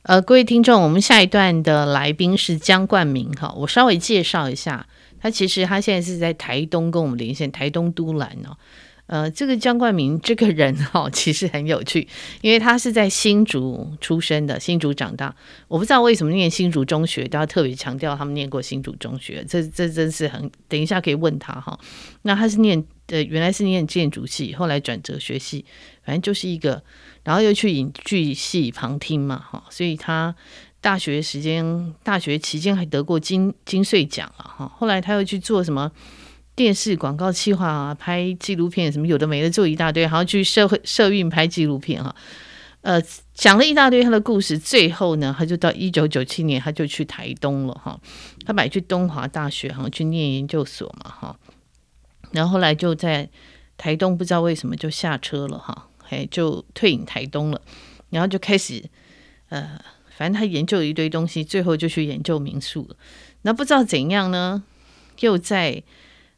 [0.03, 4.87] 呃，各位听众，我们下一段的来宾是江冠明哈，我稍微介绍一下，
[5.25, 8.55] 他其实他现在是在台东跟我们连线，台东都兰哦。
[9.07, 12.07] 呃，这个姜冠明这个人哈，其实很有趣，
[12.43, 15.35] 因为他是在新竹出生的，新竹长大。
[15.67, 21.79] 我不知道为什么念新竹中学，都要特别强调他们念过新竹中学，这这真是很，等一下可以问他哈。
[22.23, 25.65] 那他是念呃，原来是念建筑系，后来转哲学系，
[26.03, 26.83] 反正就是一个。
[27.25, 30.35] 然后又去影剧系旁听嘛，哈，所以他
[30.85, 34.71] 大学时间、大学期间还得过金金穗奖了，哈。
[34.77, 35.91] 后来他又去做什么
[36.55, 42.15] 电视广告企划啊，拍纪录片什么有的没的做一大堆，然后去社会社运拍纪录片哈。
[42.83, 43.01] 呃，
[43.33, 47.99] 讲了一大堆他的故事，最后呢，他就到一九九七年他就去台东了，哈。
[48.45, 51.39] 他本来去东华大学哈去念研究所嘛，哈。
[52.33, 53.27] 然后后来就在
[53.79, 55.89] 台东不知道为什么就下车了，哈。
[56.07, 57.59] 嘿，就退隐台东了，
[58.11, 58.85] 然后就开始，
[59.49, 59.81] 呃，
[60.17, 62.97] 反正他研究一堆东西，最后就去研究民宿了。
[63.43, 64.63] 那不知道怎样呢？
[65.21, 65.83] 又在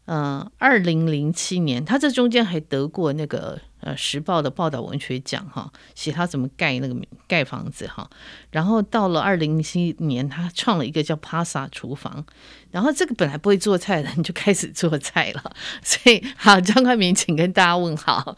[0.07, 6.95] 呃二零零七年，他这中间还得过那个呃时报的报道文学奖哈，写他怎么盖那个
[7.27, 8.09] 盖房子哈。
[8.51, 12.25] 然后到了二零零七年，他创了一个叫帕萨厨房，
[12.71, 15.53] 然后这个本来不会做菜的人就开始做菜了。
[15.83, 18.37] 所以好，张冠明，请跟大家问好。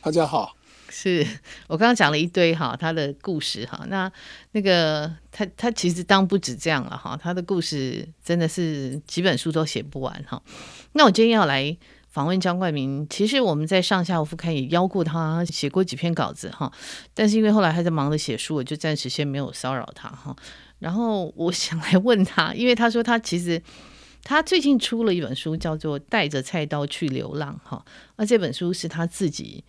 [0.00, 0.56] 大家好，
[1.00, 1.24] 是
[1.68, 4.10] 我刚刚讲了一堆哈，他的故事哈，那
[4.50, 10.42] 那个他他其实当不止这样了哈，他的故事真的是几本书都写不完哈。
[10.94, 11.76] 那我今天要来
[12.08, 16.72] 访问张冠铭，其实我们在上下午副刊也邀过他，写过几篇稿子哈，
[17.14, 20.34] 但是因为后来还在忙着写书，我就暂时先没有骚扰他哈。
[20.80, 23.62] 然后我想来问他，因为他说他其实。
[24.24, 27.82] 他最近出了一本书，叫做《带着菜刀去流浪》哈，
[28.16, 29.64] 那这本书是他自己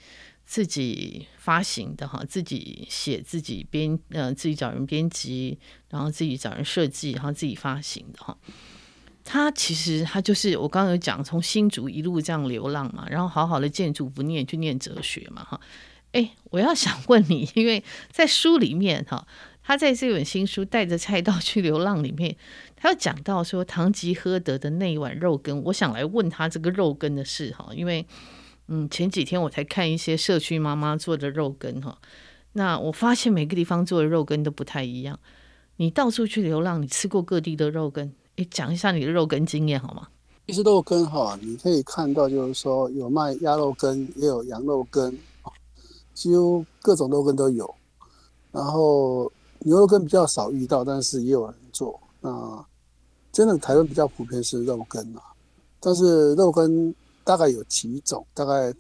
[0.50, 5.60] 自己发行的哈，自己写、自己编，呃，自己找人编辑，
[5.90, 8.36] 然后自己找人设计，然后自己发行的哈。
[9.24, 15.62] 他其实他就是我刚刚有讲，从新竹一路这样流浪嘛，然后好好的建筑不念，去念哲学嘛哈。
[16.14, 19.28] 哎，我要想问你，因为在书里面哈。
[19.62, 22.36] 他在这本新书《带着菜刀去流浪》里面，
[22.76, 28.04] 他有讲到说，唐吉诃德的那一碗肉羹，我想来问他这个肉羹的事哈，因为
[28.72, 31.98] 嗯，前几天我才看一些社区妈妈做的肉羹哈，
[32.54, 35.20] 那我发现每个地方做的肉羹都不太一样。
[35.78, 40.08] 你到处去流浪，你吃过各地的肉羹，诶，讲一下你的肉羹经验好吗？
[40.46, 45.18] 其实肉羹哈，你可以看到，就是说有卖鸭肉羹，也有羊肉羹，
[46.14, 47.74] 几乎各种肉羹都有。
[48.52, 52.00] 然后牛肉羹比较少遇到，但是也有人做。
[52.22, 52.66] 那
[53.32, 55.22] 真的台湾比较普遍是肉羹啊，
[55.80, 56.94] 但是肉羹
[57.30, 58.74] 大概有几种，大概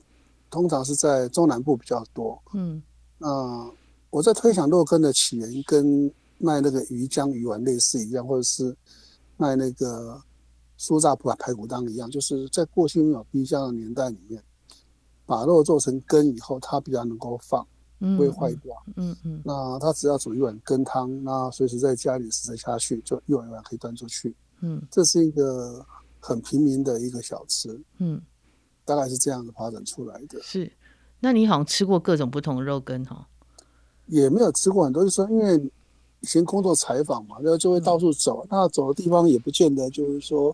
[0.49, 2.41] 通常是在中南部比较多。
[2.53, 2.81] 嗯，
[3.19, 3.71] 那
[4.09, 8.75] 我在推想肉羹的起源跟卖那个鱼浆鱼丸类似一样，或者是
[9.37, 10.19] 卖那个。
[10.81, 14.41] 酥炸排排骨汤一样，就是在过去没有冰箱的年代里面，
[15.25, 17.67] 把肉做成羹以后，它比较能够放，
[17.99, 18.73] 不会坏掉。
[18.95, 19.41] 嗯嗯，嗯。
[19.43, 24.33] 那它只要煮一碗羹汤，那随时在家里食材下去，就一碗一碗可以端出去。
[24.61, 25.85] 嗯，这是一个
[26.17, 27.77] 很平民的一个小吃。
[27.97, 28.21] 嗯，
[28.89, 30.41] 大概是这样子发展出来的。
[30.41, 30.71] 是，
[31.19, 33.27] 那你好像吃过各种不同的肉羹哈？
[34.07, 35.71] 也没有吃过很多，就是说因为。
[36.21, 38.41] 以前工作采访嘛，然后就会到处走。
[38.41, 40.53] 嗯、那走的地方也不见得就是说，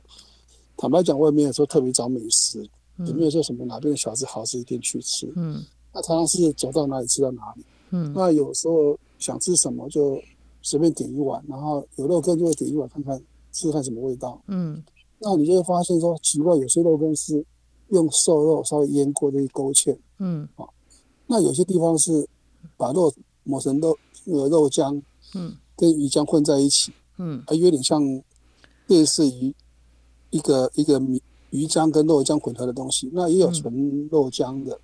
[0.78, 2.62] 坦白讲，我也没有说特别找美食，
[2.98, 5.28] 也、嗯、没有说什么哪边的小吃好吃一定去吃。
[5.36, 7.66] 嗯，那常常是走到哪里吃到哪里。
[7.90, 10.22] 嗯，那有时候想吃什么就
[10.62, 13.20] 随便点一碗，然后有肉羹就会点一碗看看
[13.52, 14.40] 试看什么味道。
[14.46, 14.84] 嗯，
[15.18, 17.44] 那你就会发现说奇怪，有些肉羹是
[17.90, 19.98] 用瘦肉稍微腌过的勾芡。
[20.20, 20.66] 嗯，啊，
[21.28, 22.28] 那有些地方是
[22.78, 25.02] 把肉磨成肉那个肉浆。
[25.34, 28.02] 嗯，跟鱼浆混在一起，嗯，还有点像
[28.88, 29.54] 类似于
[30.30, 33.10] 一个一个米鱼浆跟肉浆混合的东西。
[33.12, 34.80] 那也有纯肉浆的，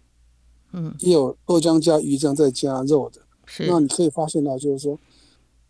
[0.73, 3.21] 嗯，也有肉浆加鱼浆再加肉的。
[3.45, 4.99] 是，那你可以发现到，就是说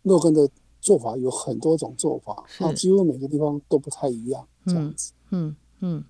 [0.02, 0.48] 肉羹的
[0.80, 5.12] 做法有很多种做法，那几乎每个地方都不太一样，这样子。
[5.30, 6.02] 嗯嗯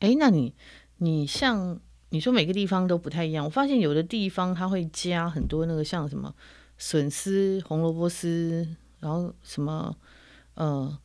[0.00, 0.54] 欸，那你
[0.98, 1.78] 你像
[2.10, 6.34] 你说每个地方都不太一样，我发现有的地方它会加很多那个像什么。
[6.78, 8.68] 笋丝、红萝卜丝，
[9.00, 9.96] 然后什么
[10.56, 10.98] 呃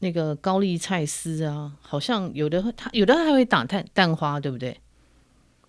[0.00, 4.78] 那个高丽菜丝啊，好像有的它有的还会打蛋蛋花，对不对？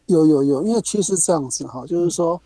[0.08, 2.42] 有有有，因为其实这样子哈，就是说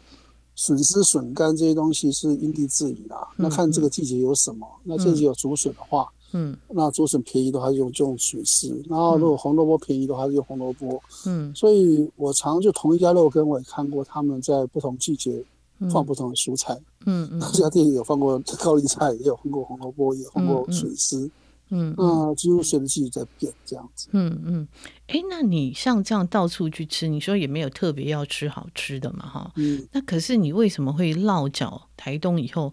[0.54, 3.15] 笋丝、笋干这些东西是因地制宜的。
[3.15, 15.44] 嗯、那看这个季节有什么，嗯、那这季有竹笋的话，嗯，那竹笋便宜的话就用这种笋丝，然后如果红萝卜便宜的话就用红萝卜，嗯，所以我常就同一家肉羹，我也看过他们在不同季节。
[15.91, 21.28] 放不同的蔬菜，嗯嗯，这家店里有放过高丽菜，也有放过红萝卜，也有放过笋丝，
[21.72, 24.67] 嗯，那几乎随着季节在变这样子，嗯嗯，
[25.08, 32.72] 哎、欸，那你像这样到处去吃，你说也没有特别要吃好吃的嘛，哈，嗯，那可是你为什么会落脚台东以后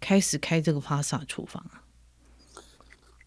[0.00, 1.84] 开始开这个帕萨厨房啊？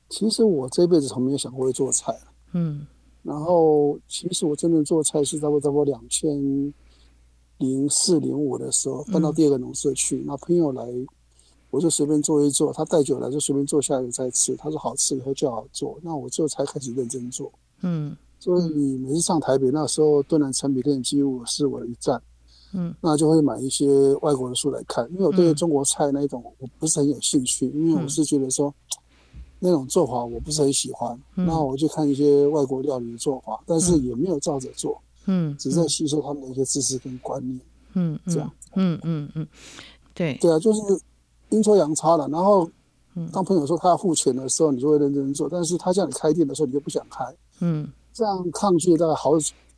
[0.10, 2.20] 其实我这辈子从没有想过会做菜，
[2.54, 2.86] 嗯，
[3.24, 6.74] 然后其实我真正做菜是在不多差不多两千。
[7.60, 10.88] 零四零五的时候搬到第二个农舍去，那、嗯、朋友来，
[11.72, 17.52] 我就随便做一做，他带酒来就随便做下来再吃，他说好吃以后就好做，那我就才开始认真做。
[17.82, 22.22] 嗯，所以你每次上台北那时候，敦南诚品店几乎是我的一站。
[22.72, 28.74] 嗯，那就会买一些外国的书来看，因为我对中国菜那一种我不是很有兴趣，因为我是觉得说
[29.60, 35.00] 那种做法我不是很喜欢，那我就看一些外国料理的做法，但是也没有照着做。
[35.26, 37.60] 嗯，只是在吸收他们的一些知识跟观念，
[37.94, 39.48] 嗯，这样，嗯嗯嗯，
[40.16, 40.80] 对，对啊，就是
[41.50, 42.28] 阴错阳差了。
[42.30, 42.68] 然后，
[43.32, 47.24] 当朋友说他要付钱的时候，你就会认真做；但是他叫你开店的时候，你就不想开。
[47.60, 49.34] 嗯，这样抗拒大概好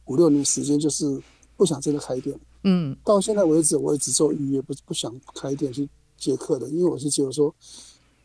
[0.06, 1.22] 五六年时间，就是
[1.58, 2.40] 不想真的开店。
[2.64, 7.54] 嗯，到现在为止，我也只做预约，不不想开店去接客的，因为我是觉得说，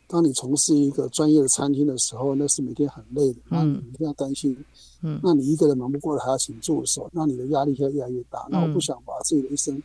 [0.09, 4.57] 当你从事一个专业的餐厅的时候，那是每天很累的，那你一定要担心。
[5.03, 8.47] 嗯，那你一个人忙不过来，还要请助手，那你的压力会越来越大。
[8.51, 9.83] 那我不想把自己的一生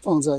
[0.00, 0.32] 放在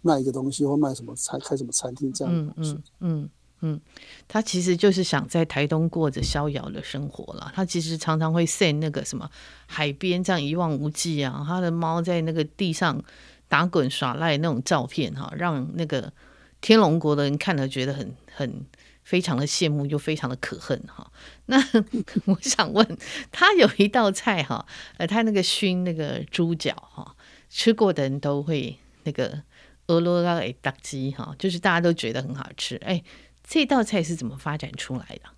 [0.00, 2.72] 卖一个东西或卖什么餐、开什么餐厅这样的东西。
[2.72, 3.30] 嗯嗯嗯
[3.64, 3.80] 嗯，
[4.26, 7.52] 他其实就是想在台东过着逍遥的生活了。
[7.54, 9.30] 他其实常常会 send 那个什么
[9.66, 13.00] 海边这样一望无际啊，他的猫在那个地上
[13.46, 16.12] 打滚耍赖那种照片哈，让那个
[16.60, 18.66] 天龙国的人看了觉得很很。
[19.04, 21.10] 非常的羡慕又非常的可恨哈，
[21.46, 21.58] 那
[22.26, 22.98] 我想问
[23.32, 24.64] 他有一道菜哈，
[24.96, 27.16] 呃，他那个熏那个猪脚哈，
[27.50, 29.42] 吃过的人都会那个
[29.88, 32.76] 俄罗拉给打鸡哈，就是大家都觉得很好吃。
[32.76, 33.02] 哎，
[33.42, 35.28] 这道菜是怎么发展出来的？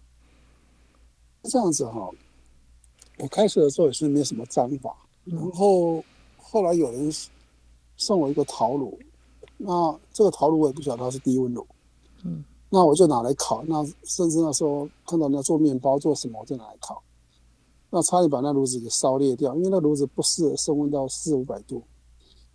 [1.45, 2.11] 这样子哈，
[3.17, 6.05] 我开始的时候也是没什么章法，然后
[6.37, 7.11] 后来有人
[7.97, 9.01] 送我一个陶炉，
[9.57, 11.67] 那这个陶炉我也不晓得它是低温炉，
[12.25, 12.45] 嗯，
[12.75, 13.63] 那我就拿来烤。
[13.69, 17.01] 那甚至那时候看到人家做面包做什么，我就拿来烤。
[17.89, 21.81] 那差点把那炉子给烧裂掉，因为那炉子不适合升温到四五百度。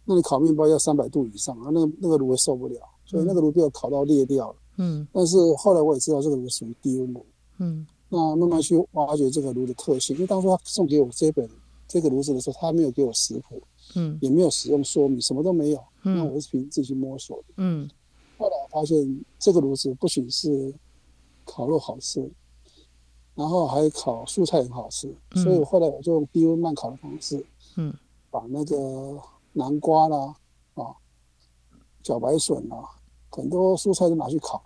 [0.03, 4.55] 那你烤面包要三百度以上啊，那个那个炉会受不了，所以那个炉被我烤到裂掉了。
[4.75, 7.25] 嗯，但是后来我也知道这个炉属于低温炉。
[7.59, 11.49] 嗯，那慢慢去挖掘这个炉的特性，因为当初他送给我这本
[11.87, 13.61] 这个炉子的时候，他没有给我食谱。
[13.95, 15.79] 嗯，也没有使用说明，什么都没有。
[16.03, 17.53] 嗯，那我是凭自己去摸索的。
[17.57, 17.89] 嗯，
[18.69, 20.73] 发现这个炉子不仅是
[21.45, 22.29] 烤肉好吃，
[23.35, 25.13] 然后还烤蔬菜很好吃。
[25.35, 27.45] 嗯，所以我后来我就用低温慢烤的方式，
[27.75, 27.93] 嗯，
[28.29, 29.19] 把那个
[29.53, 30.35] 南瓜啦、
[30.75, 30.95] 啊
[32.03, 32.89] 茭白笋啦，
[33.29, 34.63] 很多蔬菜都拿去烤。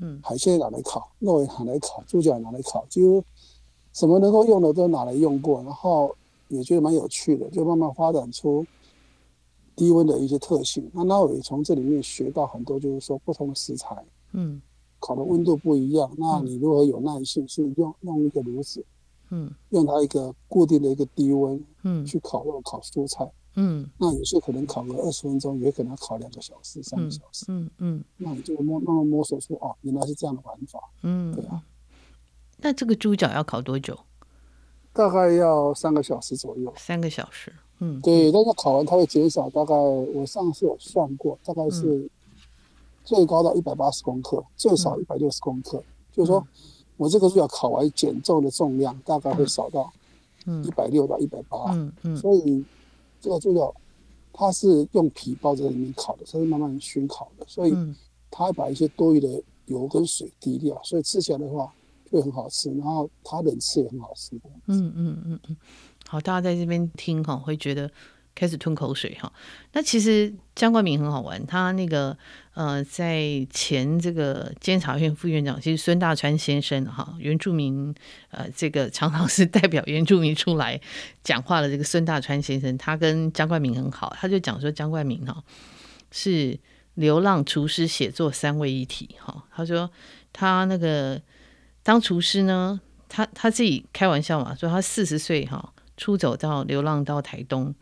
[0.00, 3.24] 嗯，海鲜也拿来烤，肉也拿来烤，猪脚也拿来烤，几乎
[3.92, 6.14] 什么能够用的都拿来用过，然后。
[6.48, 8.64] 也觉得蛮有趣的，就慢慢发展出
[9.76, 10.90] 低温的一些特性。
[10.92, 14.60] 那那我也从这里面学到很多，就是说不同的食材，嗯，
[14.98, 16.10] 烤的温度不一样。
[16.16, 18.84] 那你如何有耐性，是用用一个炉子，
[19.30, 31.62] 嗯，用它一个固定的一个低温，嗯，去烤肉、烤蔬菜，嗯，那有些可能烤个二十分钟，也可能要烤两个小时、三个小时，嗯嗯，那你就摸慢慢摸索出哦，原来是这样的玩法，嗯，对啊。
[32.58, 33.98] 那这个猪脚要烤多久？
[34.96, 42.08] 大概要三个小时左右，三个小时，嗯，对，但是烤完它会减少，大概我上次有算过，大概是
[43.04, 46.42] 最高到一百八十公克，最少一百六十公克，就是说
[46.96, 49.92] 我这个猪脚烤完减重的重量大概会少到
[50.64, 52.64] 一百六到一百八，嗯嗯，所以
[53.20, 53.74] 这个猪脚
[54.32, 57.76] 它是用皮包在里面烤的，它是慢慢熏烤的，所以
[58.30, 61.70] 它会把一些多余的油跟水滴掉，所以吃起来的话。
[62.16, 64.34] 会很好吃，然后它冷吃也很好吃。
[64.66, 65.56] 嗯嗯嗯嗯，
[66.08, 67.90] 好，大家在这边听哈，会觉得
[68.34, 69.30] 开始吞口水哈。
[69.72, 72.16] 那其实姜冠明很好玩，他那个
[72.54, 77.94] 呃，在前这个监察院副院长，其实孙大川先生哈，原住民
[78.30, 80.80] 呃，这个常常是代表原住民出来
[81.22, 85.44] 讲话的这个孙大川先生，他跟姜冠明很好，他就讲说姜冠明哈
[86.10, 86.58] 是
[86.94, 89.90] 流浪厨师写作三位一体哈，他说
[90.32, 91.20] 他那个。
[91.86, 97.72] 当厨师呢，他他自己开玩笑嘛，说他四十岁哈出走到流浪到台东，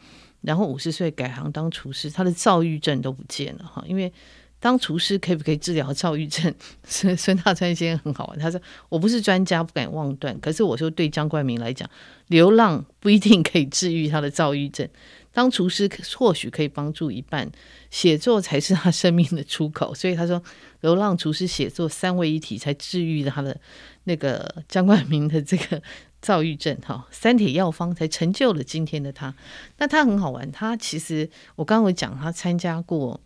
[0.43, 3.83] 然后五十岁改行当厨师，他的躁郁症都不见了哈。
[3.89, 4.13] 因为
[4.61, 6.55] 当厨师可不可以治疗躁郁症？
[6.85, 10.39] 孙孙大川先生很好玩，他说我不是专家，不敢妄断。
[10.39, 11.89] 可是我说对张冠明来讲，
[12.27, 14.87] 流浪不一定可以治愈他的躁郁症。
[15.35, 17.51] 当厨师或许可以帮助一半，
[17.91, 19.93] 写作才是他生命的出口。
[19.93, 20.41] 所以他说，
[20.81, 23.61] 流浪厨师写作三位一体，才治愈了他的
[24.05, 25.83] 那个 姜冠铭的这个
[26.23, 26.79] 躁郁症。
[26.87, 29.35] 哈，三铁药方才成就了今天的他。
[29.79, 33.21] 那他很好玩，他其实我刚刚有讲，他参加过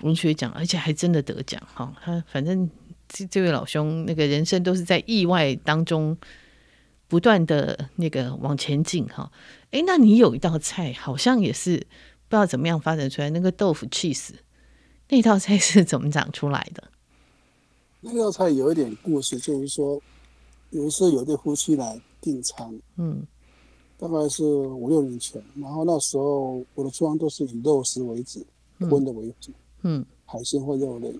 [0.00, 1.62] 文学奖，而且还真的得奖。
[1.72, 2.68] 哈，他反正
[3.08, 6.18] 这这位老兄那个人生都是在意外当中
[7.06, 9.06] 不断的那个往前进。
[9.06, 9.30] 哈。
[9.72, 11.78] 哎，那你有一道菜，好像也是
[12.28, 14.32] 不知道怎么样发展出来，那个豆腐 cheese，
[15.08, 16.84] 那道菜是怎么长出来的？
[18.02, 19.98] 那道菜有一点故事，就是说，
[20.70, 23.26] 有一次有对夫妻来订餐，嗯，
[23.96, 28.44] 大概是五六年前，然后那时候我的厨房都是以肉食为主，
[28.90, 29.52] 荤的为主，
[29.84, 31.10] 嗯，海鲜或肉类，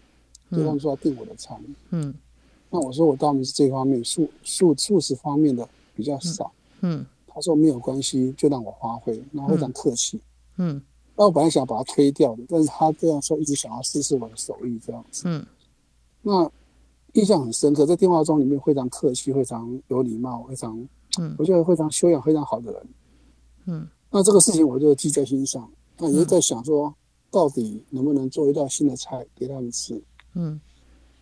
[0.51, 2.13] 所以他们说要订我的餐，嗯，
[2.69, 7.07] 那我说我当然是这方面素素素食方面的比较少，嗯。
[7.43, 10.21] 说没有关系，就让我发挥，然后非常客气。
[10.57, 10.81] 嗯，
[11.17, 15.25] 那我本来想把他推掉的，但是他这样说，一直想要试试我的手艺这样子。
[15.27, 15.45] 嗯，
[16.23, 16.51] 那
[17.15, 20.79] 印象很深刻，在电话中里面非常客气，非常有礼貌，非常，
[21.19, 22.87] 嗯，我觉得非常修养非常好的人。
[23.67, 26.95] 嗯，那这个事情我就记在心上，那也在想说，
[27.31, 30.01] 到底能不能做一道新的菜给他们吃？
[30.35, 30.61] 嗯，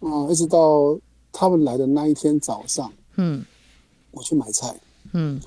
[0.01, 0.99] 啊，一直到
[1.33, 3.45] 他们来的那一天早上，嗯，
[4.11, 4.75] 我去买菜，
[5.13, 5.41] 嗯。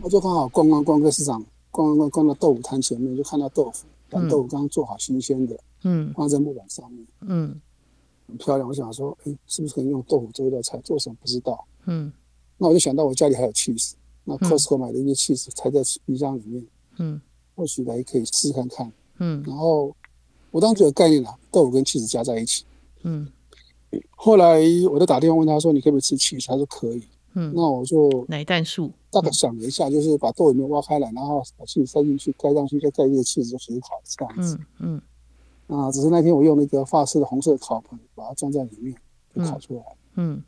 [0.00, 7.60] 我就刚好逛逛逛个市场，逛逛逛到豆腐摊前面，就看到豆腐，但豆腐刚刚做好新鲜的，嗯，放在木板上面，嗯，
[8.26, 8.66] 很漂亮。
[8.66, 10.78] 我想说，哎，是不是可以用豆腐做一道菜？
[10.78, 12.12] 做什么不知道，嗯，
[12.56, 13.92] 那我就想到我家里还有 cheese，
[14.24, 16.66] 那 Costco 买的一些 cheese 才在冰箱里面，
[16.98, 17.20] 嗯，
[17.54, 19.94] 或许来可以试试看看，嗯，然后
[20.50, 22.64] 我当时有概念了，豆腐跟 cheese 加在一起，
[23.02, 23.28] 嗯，
[24.16, 26.46] 后来我就打电话问他说，你可不可以吃 cheese？
[26.46, 27.02] 他说可以。
[27.34, 34.58] 嗯，那我就奶蛋素大概想了一下，就是把豆里面挖开来，然后把气塞进去，盖上去，再盖一个气子就很好这样子。
[34.80, 35.00] 嗯
[35.68, 35.78] 嗯。
[35.78, 38.96] 啊，只是那天我用那个法式的红色烤盆把它装在里面，
[39.34, 39.82] 就烤出来。
[40.14, 40.42] 嗯。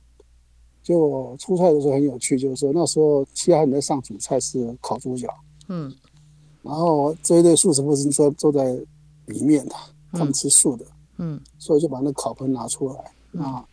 [0.83, 5.29] 就出菜的时候很有趣，就是说那时候其他人在上主菜是烤猪脚。
[5.69, 5.95] 嗯。
[6.63, 8.73] 然后这一对素食父亲说坐在
[9.27, 9.75] 里面的，
[10.13, 10.87] 他们吃素的。
[11.19, 13.65] 嗯，所以就把那烤盆拿出来，嗯、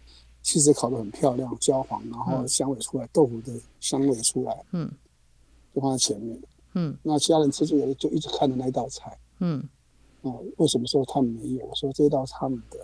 [0.44, 4.92] 那起司烤得很漂亮，焦黄，然后香味出来，嗯、豆腐的香味出来，嗯，
[5.74, 6.42] 就放在前面，
[6.74, 9.60] 嗯，那其他人吃就有就一直看着那道菜，嗯，
[10.22, 11.66] 哦、嗯，为什么说他们没有？
[11.66, 12.80] 我说这道是他们的，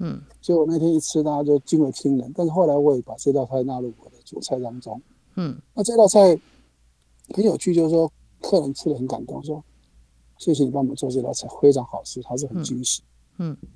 [0.00, 2.32] 嗯，结果那天一吃，大家就惊为天人。
[2.34, 5.00] 但是后来我也把这道菜纳入我的主菜当中，
[5.36, 6.38] 嗯，那这道菜
[7.34, 9.64] 很有趣，就是说客人吃的很感动，说
[10.38, 13.02] 谢谢你帮我们做这道菜，非常好吃，他是很惊喜，
[13.38, 13.56] 嗯。
[13.62, 13.68] 嗯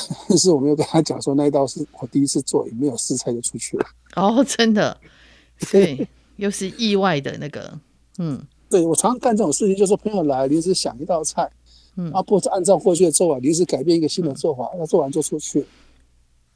[0.28, 3.86] 但是我没有跟他讲说那一道是我第一次做，也没有试菜就出去了。
[4.16, 4.96] 哦，真的，
[5.70, 7.78] 对，又是意外的那个，
[8.18, 8.40] 嗯，
[8.70, 11.50] 对，我常常干这种事情，就是朋友来临时想一道菜，
[11.96, 15.64] 嗯，啊，不是按照过去的做法，临时改变一个新的做法，那、嗯、做完就出去，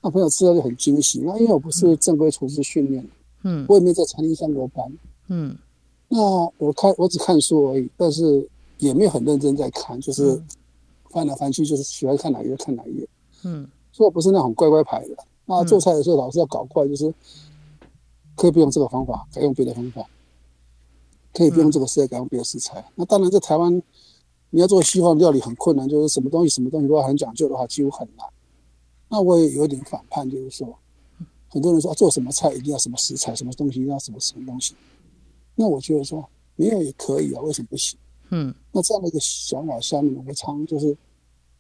[0.01, 1.21] 那朋友吃了就很惊喜。
[1.25, 3.07] 那因为我不是正规厨师训练，
[3.43, 4.91] 嗯，我也没在餐厅上过班，
[5.29, 5.57] 嗯，
[6.09, 6.19] 那
[6.59, 10.41] 我看我只看书而已，但是也没有很认真在看，就是
[11.11, 13.09] 翻来翻去，就是喜欢看哪一页看哪一页。
[13.49, 15.17] 嗯，所以我不是那种乖乖牌的。
[15.45, 17.15] 那做菜的时候，老是要搞怪，就是
[18.35, 20.03] 可以不用这个方法，改用别的方法；
[21.33, 22.85] 可以不用这个食材，改用别的食材。
[22.97, 23.81] 那当然，在台湾，
[24.51, 28.27] 你要做西方料理很困难，就是什么东西什么东西都要很讲究的话，几乎很难。
[29.09, 30.77] 那我也有一点反叛，就是说，
[31.49, 34.75] 很多人说做什么菜一定要什么食材，什么东西一定要什么什么东西。
[35.55, 37.97] 那我觉得说没有也可以啊，为什么不行？
[38.31, 40.97] 嗯，那这样的一个想法下面，我常就是。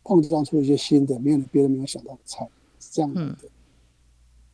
[0.07, 2.49] 碰撞出一些新的，没有别人没有想到的菜，
[2.79, 3.21] 是这样的。
[3.21, 3.37] 嗯。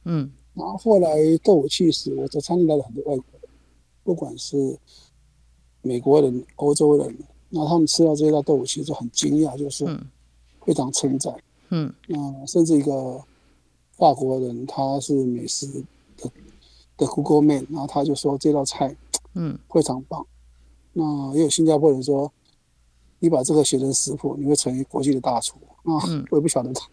[0.05, 0.33] 嗯。
[0.55, 3.51] 然后后来豆腐器时，我在餐厅来了很多外国人，
[4.03, 4.79] 不管是
[5.83, 7.15] 美国人、欧洲人，
[7.51, 9.85] 那他们吃到这一道豆腐起司就很惊讶，就是
[10.65, 11.35] 非常称赞。
[11.69, 11.93] 嗯。
[12.07, 13.23] 那甚至一个
[13.93, 15.67] 法国人，他是美食
[16.17, 16.31] 的
[16.97, 18.97] 的 Google Man，然后他就说这道菜，
[19.35, 20.27] 嗯，非常棒。
[20.95, 22.33] 那也有新加坡人说。
[23.23, 26.03] 你把这个写成食谱，你会成为国际的大厨啊！
[26.09, 26.85] 嗯、我也不晓得他，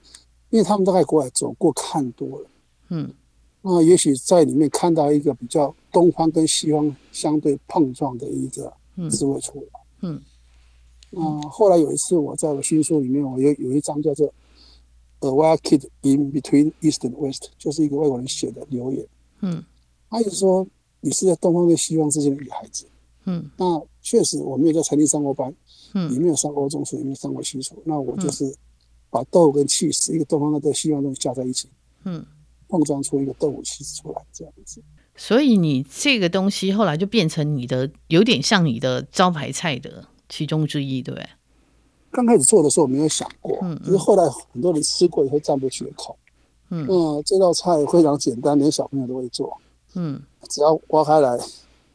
[0.51, 2.49] 因为他们都在国外走过看多了。
[2.89, 3.11] 嗯，
[3.63, 8.71] 那也许在里面看到一个比较东方跟西方相对碰撞的一个
[9.09, 9.79] 滋味出来。
[10.01, 10.21] 嗯，
[11.15, 14.27] 啊后来有一次我在我新书里面，我有有一章叫做
[15.21, 19.03] 《A Wild Kid in Between East and West》，就是一个外国人写的留言。
[19.41, 19.63] 嗯，
[20.11, 20.67] 他就说
[21.01, 22.85] 你是在东方跟西方之间的女孩子。
[23.25, 25.51] 嗯，那确实我没有在餐厅上过班。
[25.93, 27.81] 嗯，也没有上过中厨，也没有上过西厨。
[27.85, 28.53] 那我就是
[29.09, 31.69] 把豆跟起司，一个东方的豆、西方的东西加在一起，
[32.05, 32.25] 嗯，
[32.67, 34.81] 碰撞出一个豆腐起司出来，这样子。
[35.15, 41.27] 所以你这个东西后来就变成你的，有点像你的招牌菜的其中之一，对不对？
[42.11, 46.17] 刚开始做的时候我没有想过，嗯，可是后来很多人吃过以后赞不绝口。
[46.69, 49.55] 嗯，嗯这道菜非常简单，连小朋友都会做。
[49.95, 51.37] 嗯，只要挖开来，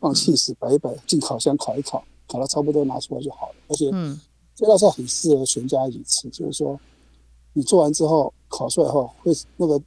[0.01, 2.05] 放起司摆一摆，进烤箱烤一烤。
[2.27, 3.55] 好了，差不多拿出来就好了。
[3.69, 3.91] 而且，
[4.55, 6.29] 这道菜很适合全家一起吃。
[6.31, 6.79] 就是说，
[7.53, 9.81] 你做完之后烤出来后，会那个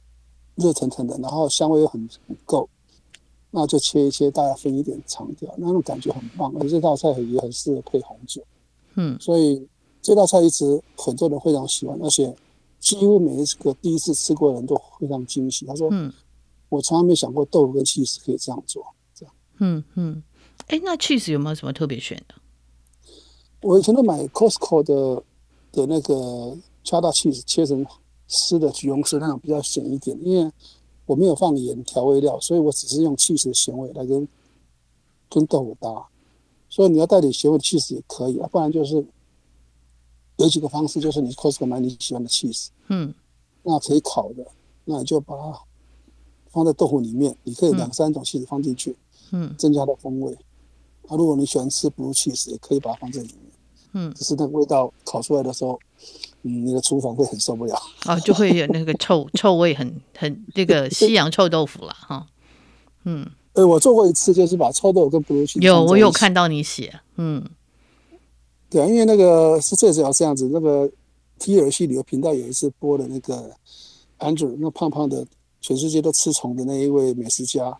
[0.56, 2.68] 热腾腾的，然后香味又很很够，
[3.50, 6.52] 那就切一切，大家分一点尝掉，那种感觉很棒。
[6.56, 8.42] 而且这道菜也很适合配红酒。
[8.94, 9.66] 嗯，所以
[10.02, 12.34] 这道菜一直很多人非常喜欢，而且
[12.78, 15.66] 几乎每一个第一次吃过的人都非常惊喜。
[15.66, 16.12] 他说：“嗯，
[16.68, 18.84] 我从来没想过豆腐跟起司可以这样做。”
[19.14, 20.22] 这样，嗯嗯。
[20.68, 22.34] 哎，那 cheese 有没有什么特别选的？
[23.62, 25.22] 我以前都买 Costco 的
[25.72, 26.14] 的那个
[26.84, 27.84] cheddar cheese，切成
[28.28, 30.52] 丝的橘红色那种比较咸一点，因为
[31.06, 34.28] 我没有放盐调味料，所以我只是用 cheese 的咸味来跟
[35.28, 36.06] 跟豆腐搭。
[36.68, 39.04] 所以你要带点咸味的 cheese 也可以啊，不然就是
[40.36, 43.12] 有几个方式，就是你 Costco 买你喜欢的 cheese，嗯，
[43.62, 44.46] 那可以烤的，
[44.84, 45.58] 那你就把它
[46.50, 48.94] 放在豆腐里面，你可以两三种 cheese 放进去，
[49.32, 50.38] 嗯，增加它风味。
[51.08, 53.52] 啊，如果你喜欢吃 blue cheese，也可以把它放在里面。
[53.94, 55.78] 嗯，只是那个味道烤出来的时候，
[56.42, 57.74] 嗯，你的厨房会很受不了。
[58.04, 59.86] 啊，就会有那个臭 臭味很，
[60.16, 62.26] 很很这个西洋臭豆腐了哈。
[63.04, 67.00] 嗯，对，我做过一次，就是把臭豆腐跟 blue cheese 有，我有看到你写。
[67.16, 67.42] 嗯，
[68.68, 70.50] 对啊，因为那个是最主要这样子。
[70.52, 70.90] 那个
[71.40, 73.50] TLC 旅游频道有一次播的那个
[74.18, 75.26] Andrew，那胖胖的，
[75.62, 77.74] 全世界都吃虫的那一位美食家。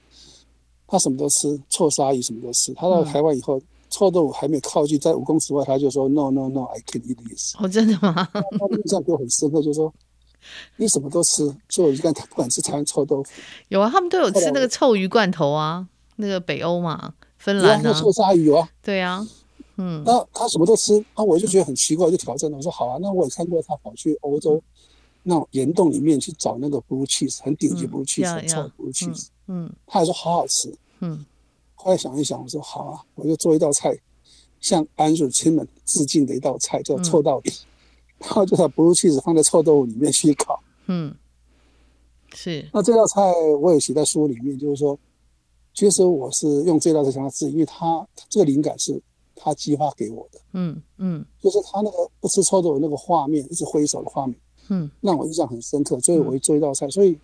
[0.89, 2.73] 他什么都吃，臭鲨鱼什么都吃。
[2.73, 8.27] 他到台湾以后，嗯、臭豆腐还没靠近，在五公尺外，他就说 “No No No，I can't eat this。”哦，真的吗？
[8.33, 8.41] 他
[8.75, 9.93] 印象给我很深刻，就说
[10.77, 13.31] 你什么都吃，所以我就看他不敢吃台湾臭豆腐。
[13.69, 15.87] 有啊，他们都有吃那个臭鱼罐头啊，
[16.17, 18.69] 那个北欧嘛，芬兰啊，那臭鲨鱼有啊。
[18.83, 19.27] 对啊，
[19.77, 20.03] 嗯。
[20.07, 22.57] 那他什么都吃，那我就觉得很奇怪，就挑战了。
[22.57, 24.63] 我说好啊，那我也看过他跑去欧洲
[25.23, 29.27] 那种岩洞里面去找那个 blue cheese，很顶级 blue cheese，、嗯、很臭 blue cheese。
[29.27, 29.31] 嗯，
[29.87, 30.73] 他还说好好吃。
[31.01, 31.25] 嗯，
[31.75, 33.99] 后来想一想，我说好啊，我就做一道菜，
[34.61, 37.53] 向 Andrew 亲们致敬的一道菜，叫臭到底。
[38.19, 40.61] 然后就把 blue cheese 放在臭豆腐里面去烤。
[40.87, 41.15] 嗯，
[42.35, 42.69] 是。
[42.73, 43.21] 那这道菜
[43.61, 44.99] 我也写在书里面，就是说，
[45.73, 49.01] 其实我是用这道菜想要治，因为他这个灵感是
[49.37, 50.41] 他激发给我的。
[50.55, 54.37] 嗯嗯，就是他那个不吃臭豆腐那个画面，一直挥手的画面，
[54.67, 56.89] 嗯，让我印象很深刻，所以我会做一道菜。
[56.91, 57.17] 所以，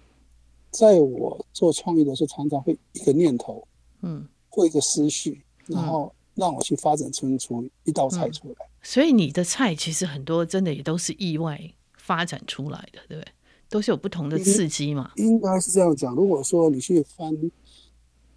[0.74, 3.66] 在我做创意的时候，常常会一个念头，
[4.02, 8.56] 嗯，或一个思绪，然后让我去发展出出一道菜出来。
[8.82, 11.58] 所以你的菜其实很多真的也都是意外
[11.96, 13.32] 发展出来的，对不对？
[13.70, 15.12] 都是有不同的刺激嘛。
[15.16, 16.14] 应该是这样讲。
[16.14, 17.32] 如果说你去翻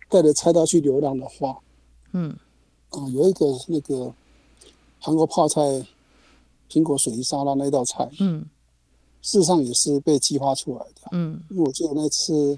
[0.09, 1.59] 带着菜刀去流浪的话，
[2.13, 2.29] 嗯，
[2.89, 4.13] 啊、呃，有一个那个
[4.99, 5.61] 韩国泡菜
[6.69, 8.45] 苹果水泥沙拉那道菜，嗯，
[9.27, 12.57] 事实上也是被激发出来的，嗯，因为我记得那次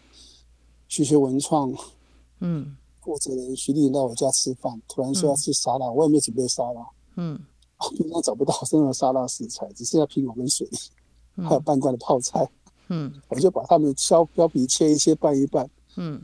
[0.87, 1.73] 学学文创，
[2.41, 7.39] 嗯，负责人徐丽到我家吃饭，突然说要吃沙拉，嗯、我也没准备沙拉，嗯。
[7.95, 10.77] 平常找不到任何沙拉食材，只剩下苹果跟水梨，
[11.37, 12.45] 嗯、还有半罐的泡菜。
[12.89, 15.69] 嗯，我就把它们削削皮切一切拌一拌。
[15.95, 16.21] 嗯，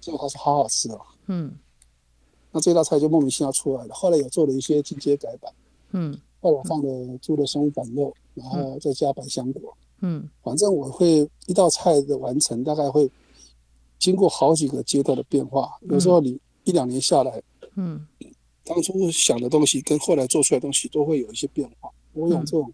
[0.00, 1.00] 结果他说好好吃哦。
[1.26, 1.58] 嗯，
[2.52, 3.94] 那这道菜就莫名其妙出来了。
[3.94, 5.52] 后来也做了一些进阶改版。
[5.90, 9.74] 嗯，后来我放了猪的松板肉，然后再加百香果。
[10.02, 13.10] 嗯，反正我会一道菜的完成，大概会
[13.98, 15.78] 经过好几个阶段的变化。
[15.88, 17.42] 有时候你一两年下来，
[17.76, 18.06] 嗯。
[18.64, 21.90] 当初想的东西跟后来做出来的东西都会有一些变化。
[22.12, 22.72] 我想这种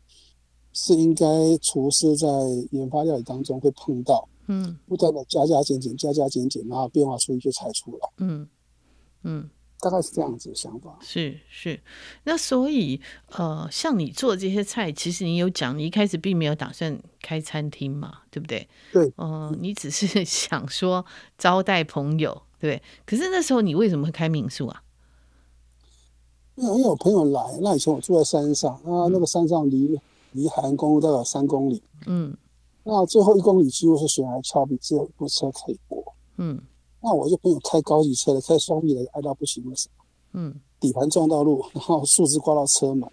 [0.75, 1.25] 是应该
[1.63, 2.29] 厨师在
[2.73, 8.09] 研发料理当中会碰到，嗯，不断的加加减减，加加减减，然后变化出一些菜出来。
[8.19, 8.47] 嗯
[9.23, 9.49] 嗯，
[9.81, 10.99] 大概是这样子的想法。
[11.01, 11.81] 是是，
[12.25, 18.69] 那所以呃，像你做这些菜，其实你有讲，你一开始并没有打算开餐厅嘛，对不对？
[18.93, 19.07] 对。
[19.17, 21.05] 嗯、呃，你只是 想说
[21.37, 22.83] 招待朋友，对。
[23.07, 24.83] 可是那时候你为什么会开民宿啊？
[26.57, 29.97] 因为有朋友来，那以前我住在山上，啊，那个山上离
[30.33, 32.37] 离海岸公路大概有三公里，嗯，
[32.83, 36.61] 那最后一公里几乎是悬崖峭壁，只有一部车可以过，嗯，
[37.01, 43.11] 那我就朋友开高级车的，开双臂的，爱到不行的时候，嗯，底盘撞到路，然后树枝刮到车门，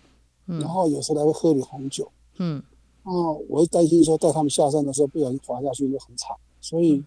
[0.48, 2.62] 嗯，然后有时候还会喝点红酒，嗯，
[3.04, 3.12] 啊，
[3.50, 7.04] 我会担心说带他们下山的时候不小心滑下去就很惨，所以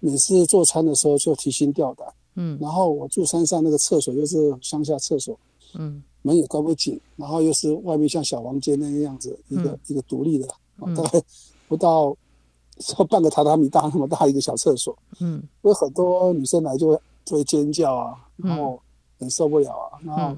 [0.00, 5.38] 每次做餐的时候就提心吊胆，嗯，然后我住山上那个厕所又是乡下厕所。
[5.76, 10.46] 嗯，门也关不紧，然后又是外面像小房间那个样子，一个、嗯、一个独立的，
[10.94, 11.20] 大概
[11.66, 12.16] 不到
[12.80, 14.96] 说 半个榻榻米大那么大一个小厕所。
[15.20, 18.80] 嗯，所以很多女生来就会就会尖叫啊，然后
[19.18, 19.98] 很受不了啊。
[20.04, 20.36] 然后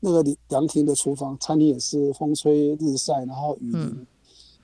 [0.00, 4.06] 那个凉亭的厨房，餐厅也是风吹日晒，然后雨淋，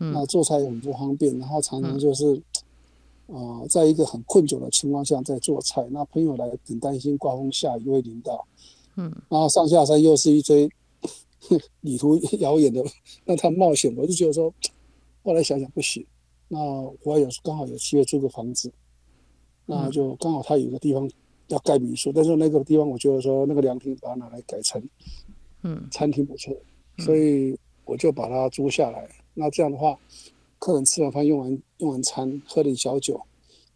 [0.00, 2.40] 嗯那做菜也很不方便，然后常常就是，
[3.26, 8.46] 呃，在一个很困窘的情况下在做菜，那朋友来很担心刮风下雨会淋到。
[8.96, 10.70] 嗯，然后上下山又是一堆
[11.82, 12.84] 旅途遥远的，
[13.24, 14.52] 让他冒险，我就觉得说，
[15.24, 16.04] 后来想想不行。
[16.48, 16.58] 那
[17.04, 18.72] 我有刚好有机会租个房子，
[19.66, 21.08] 那就刚好他有个地方
[21.48, 24.82] 要盖民宿，但是那个地方我觉得说那个凉亭把它拿来改成
[25.62, 26.54] 嗯餐厅不错，
[26.98, 29.08] 所以我就把它租下来。
[29.34, 29.98] 那这样的话，
[30.58, 33.20] 客人吃完饭用完用完餐喝点小酒，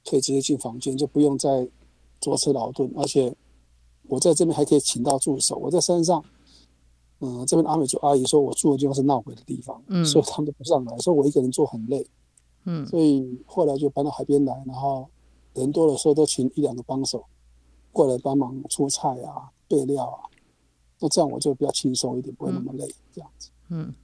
[0.09, 1.69] 可以直接进房间，就不用再
[2.21, 3.35] 坐车劳顿，而且。
[4.09, 5.57] 我在这边还可以请到助手。
[5.57, 6.23] 我在山上，
[7.21, 12.05] 嗯、呃，这边阿美族阿姨说我住的地方是闹鬼的地方，嗯，所以他们都不上来，说我一个人住很累，
[12.65, 15.09] 嗯，所以后来就搬到海边来，然后
[15.55, 17.25] 人多的时候都请一两个帮手
[17.93, 20.31] 过来帮忙出菜啊、备料啊，
[21.01, 23.51] 那这样我就比较轻松一点，不会那么累，这样子。
[23.71, 23.95] 嗯，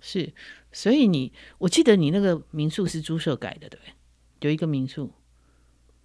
[0.00, 0.32] 是，
[0.72, 3.92] 所以你，我记得你那个民宿是租社改的，对不对？
[4.40, 5.10] 有一个民宿，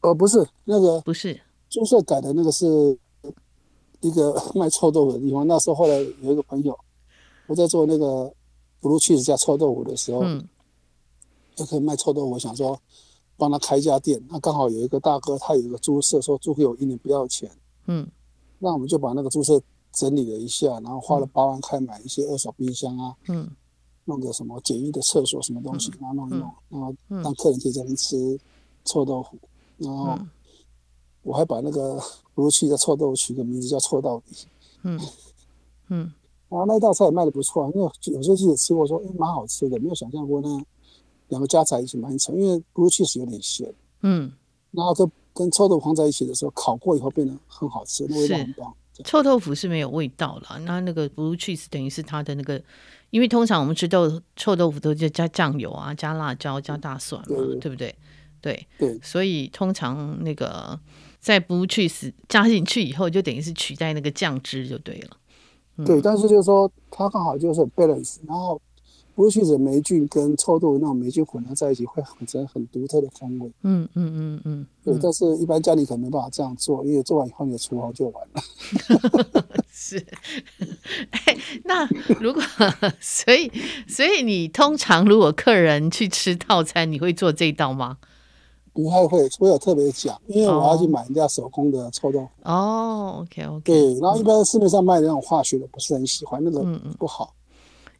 [0.02, 2.98] 呃，不是那个，不是租社改的那个是。
[4.04, 6.76] 一个 卖臭豆腐的地方，那时候后来有一个朋友，
[7.46, 8.34] 我在做那个
[8.82, 10.44] blue cheese 加臭豆腐的时候，嗯，
[11.62, 12.80] 就可以卖臭豆腐，我想说
[13.38, 14.22] 帮他开一家店。
[14.30, 17.50] 那刚好有一个大哥，他有一个猪舍，说租给我一年不要钱，
[17.86, 18.10] 嗯，
[18.60, 19.62] 那我们就把那个猪舍
[19.94, 23.50] 整理了一下，然后花了八万块买一些二手冰箱啊，嗯，
[24.06, 28.40] 弄个什么简易的厕所什么东西，然后弄一弄，然后让客人可以在那吃
[28.84, 29.38] 臭豆腐，
[29.78, 30.18] 然后。
[31.24, 32.02] 我还把那个
[32.34, 34.36] 不如去的臭豆腐取个名字叫臭到底，
[34.82, 35.00] 嗯。
[35.90, 36.12] 嗯，
[36.50, 40.66] 然后那道菜也卖的不错，因为有些记者吃过说，哎，蛮好吃的，没有想象过呢。
[41.32, 43.68] 两个加在一起蛮成，因为 blue cheese 有点咸，
[44.04, 44.32] 嗯，
[44.70, 48.74] 然后跟跟臭豆腐放在一起的时候，烤过以后变得很好吃，那味道很棒。
[49.04, 52.62] 臭豆腐是没有味道了，那那个 blue cheese 等于是它的那个，
[53.10, 57.96] 因为通常我们吃豆臭豆腐都就加酱油啊，加辣椒，加大蒜嘛，对，对不对？
[58.42, 60.80] 对对，所以通常那个。
[61.22, 65.18] 在 blue cheese 加进去以后，就等于是取代那个酱汁就对了。
[65.78, 68.60] 嗯、对，但是就是说它刚好就是 balance，然后
[69.22, 73.52] 不是去籽霉菌跟臭豆腐那种霉菌混合在一起，会很成很独特的风味。
[73.62, 78.42] 嗯嗯嗯嗯，对，但是一般家里可能没办法这样做，因为做完以后你的厨房就完了。
[79.72, 80.04] 是，
[81.12, 81.88] 哎，那
[82.20, 82.42] 如果
[83.00, 83.52] 所以
[83.88, 88.00] 所以你通常如果客人去吃套餐，你会做这道吗？
[88.74, 92.30] 不太会，除非有特别讲，因为我要去买人家手工的臭豆腐。
[92.44, 93.62] 哦，OK OK。
[93.66, 96.64] 对，然后一般市面上卖的那种化学的，不是很喜欢，那个
[96.98, 97.36] 不好。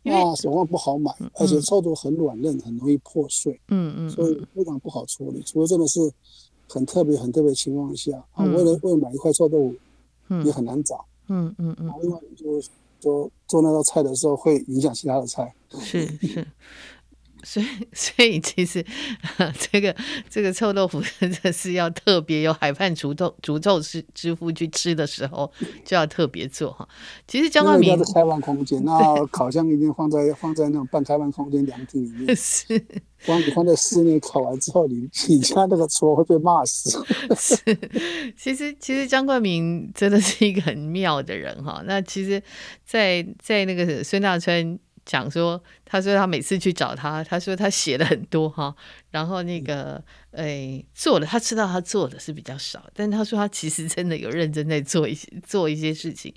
[0.04, 3.60] 那手腕不好买，而且臭豆腐很软嫩，很容易破碎。
[3.68, 4.10] 嗯嗯。
[4.10, 6.00] 所以非常不好处理，除了真的是
[6.68, 9.72] 很特别、很特别情况下啊，为了为了买一块臭豆
[10.28, 11.06] 腐，也很难找。
[11.28, 11.92] 嗯嗯嗯。
[12.02, 12.62] 另外，就
[13.00, 15.54] 就做那道菜的时候，会影响其他的菜。
[15.80, 16.46] 是是。
[17.44, 18.86] 所以，所以其实，
[19.72, 19.96] 这个
[20.30, 25.52] 这个臭豆腐真的是要特别有海畔厨豆诅咒师之父去吃的时候，
[25.84, 26.88] 就要特别做哈。
[27.28, 32.34] 其实江冠名，开放空间， 那烤箱一定放在放在那种半开放空间凉亭里面。
[32.38, 32.80] 是，
[33.26, 37.04] 光你放在室内烤完之后，你你家那个厨会被骂死。
[37.36, 37.56] 是，
[38.38, 41.82] 其实其实江冠明真的是一个很妙的人哈。
[41.86, 42.42] 那其实
[42.86, 44.80] 在，在在那个孙大春。
[45.06, 48.74] 讲说，他说他每次去找他，他说他写了很多哈，
[49.10, 56.34] 然后那个诶做的，他知道他做的是比较少，但他说他其实真的有认真在做一些做一些事情，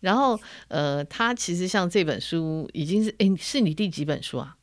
[0.00, 0.38] 然后
[0.68, 4.56] 呃，他其实像这本书已经是诶，是你第几本书啊？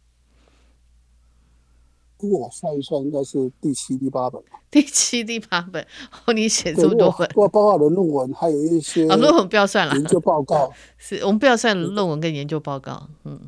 [2.20, 4.42] 如果我算一算，应该是第七、第八本。
[4.72, 5.86] 第七、第八本，
[6.26, 13.08] 哦，你写这么多本，包括的论文，还有一些啊，论文不要算了，研究报告是我们不要算论文跟研究报告。
[13.24, 13.40] 嗯，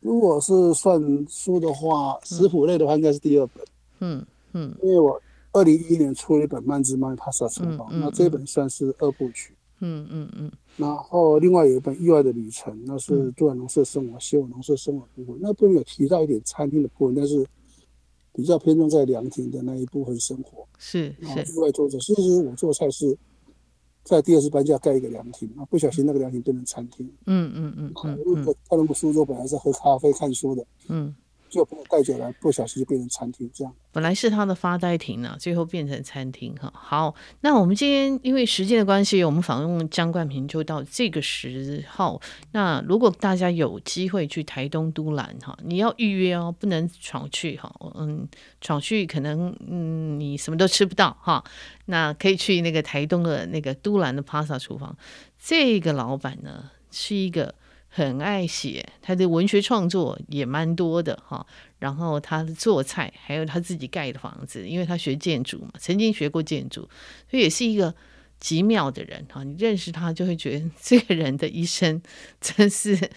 [0.00, 3.64] 如果是算书的话，食谱类的话，应该是第二本。
[4.00, 5.20] 嗯嗯，因为我
[5.52, 9.54] 二零一一年出了一本《曼芝妈咪 Pasta 厨房》，那这本算是二部曲。
[9.80, 17.46] 嗯嗯嗯，然后另外有一本《意外的旅程》，那是都兰农舍生活、写我农舍生活部分，那部分有提到一点餐厅的部分，但是。
[18.32, 21.42] 比较偏重在凉亭的那一部分生活，是是。
[21.52, 23.14] 另外作者，其实我做菜是
[24.04, 27.04] 在第二次搬家盖一个凉亭，啊，不小心那个凉亭变成餐厅。
[27.26, 27.92] 嗯嗯嗯。
[28.04, 31.12] 嗯，如果他那个书桌本来是喝咖啡看书的，嗯。
[31.50, 33.74] 就朋友带酒来，不小心就变成餐厅这样。
[33.92, 36.72] 本来是他的发呆亭呢，最后变成餐厅哈。
[36.72, 42.22] 好，那我们今天因为时间的关系，我们访问江冠平就到这个时候。
[42.52, 47.74] 那如果大家有机会去台东都兰哈，你要预约哦，不能闯去哈。
[47.96, 48.28] 嗯，
[48.60, 51.42] 闯去可能嗯你什么都吃不到哈。
[51.86, 54.96] 那可以去那个台东的那个都兰的 Pasta 厨房。
[55.36, 57.52] 这个老板呢是一个。
[57.92, 61.44] 很爱写，他的文学创作也蛮多的哈。
[61.80, 66.82] 然后他的做菜，还有他自己盖的房子，因为他学建筑嘛，曾经学过建筑，
[67.30, 67.94] 所以也是一个
[68.38, 69.42] 极妙的人哈。
[69.42, 72.00] 你认识他，就会觉得这个人的一生
[72.38, 73.10] 真是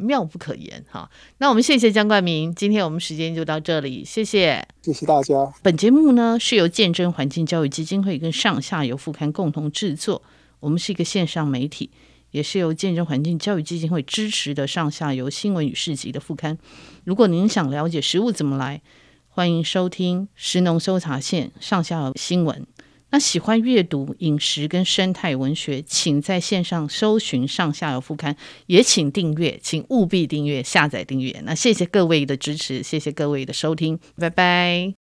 [0.00, 1.08] 妙不可言哈。
[1.38, 5.54] 那我们谢谢江冠明，今天我们时间就到这里，谢谢，谢谢大家。
[5.62, 10.20] 本节目呢是由见证环境教育基金会跟上下游副刊共同制作，
[10.58, 11.88] 我们是一个线上媒体。
[12.32, 16.58] 也是由见证环境教育基金会支持的上下游新闻与市集的副刊。
[17.04, 18.82] 如果您想了解食物怎么来，
[19.28, 22.66] 欢迎收听食农搜查线上下游新闻。
[23.10, 28.34] 那喜欢阅读饮食跟生态文学，请在线上搜寻上下游副刊，
[28.66, 31.42] 也请订阅，请务必订阅、下载订阅。
[31.44, 34.94] 那谢谢各位的支持，谢谢各位的收听，拜拜。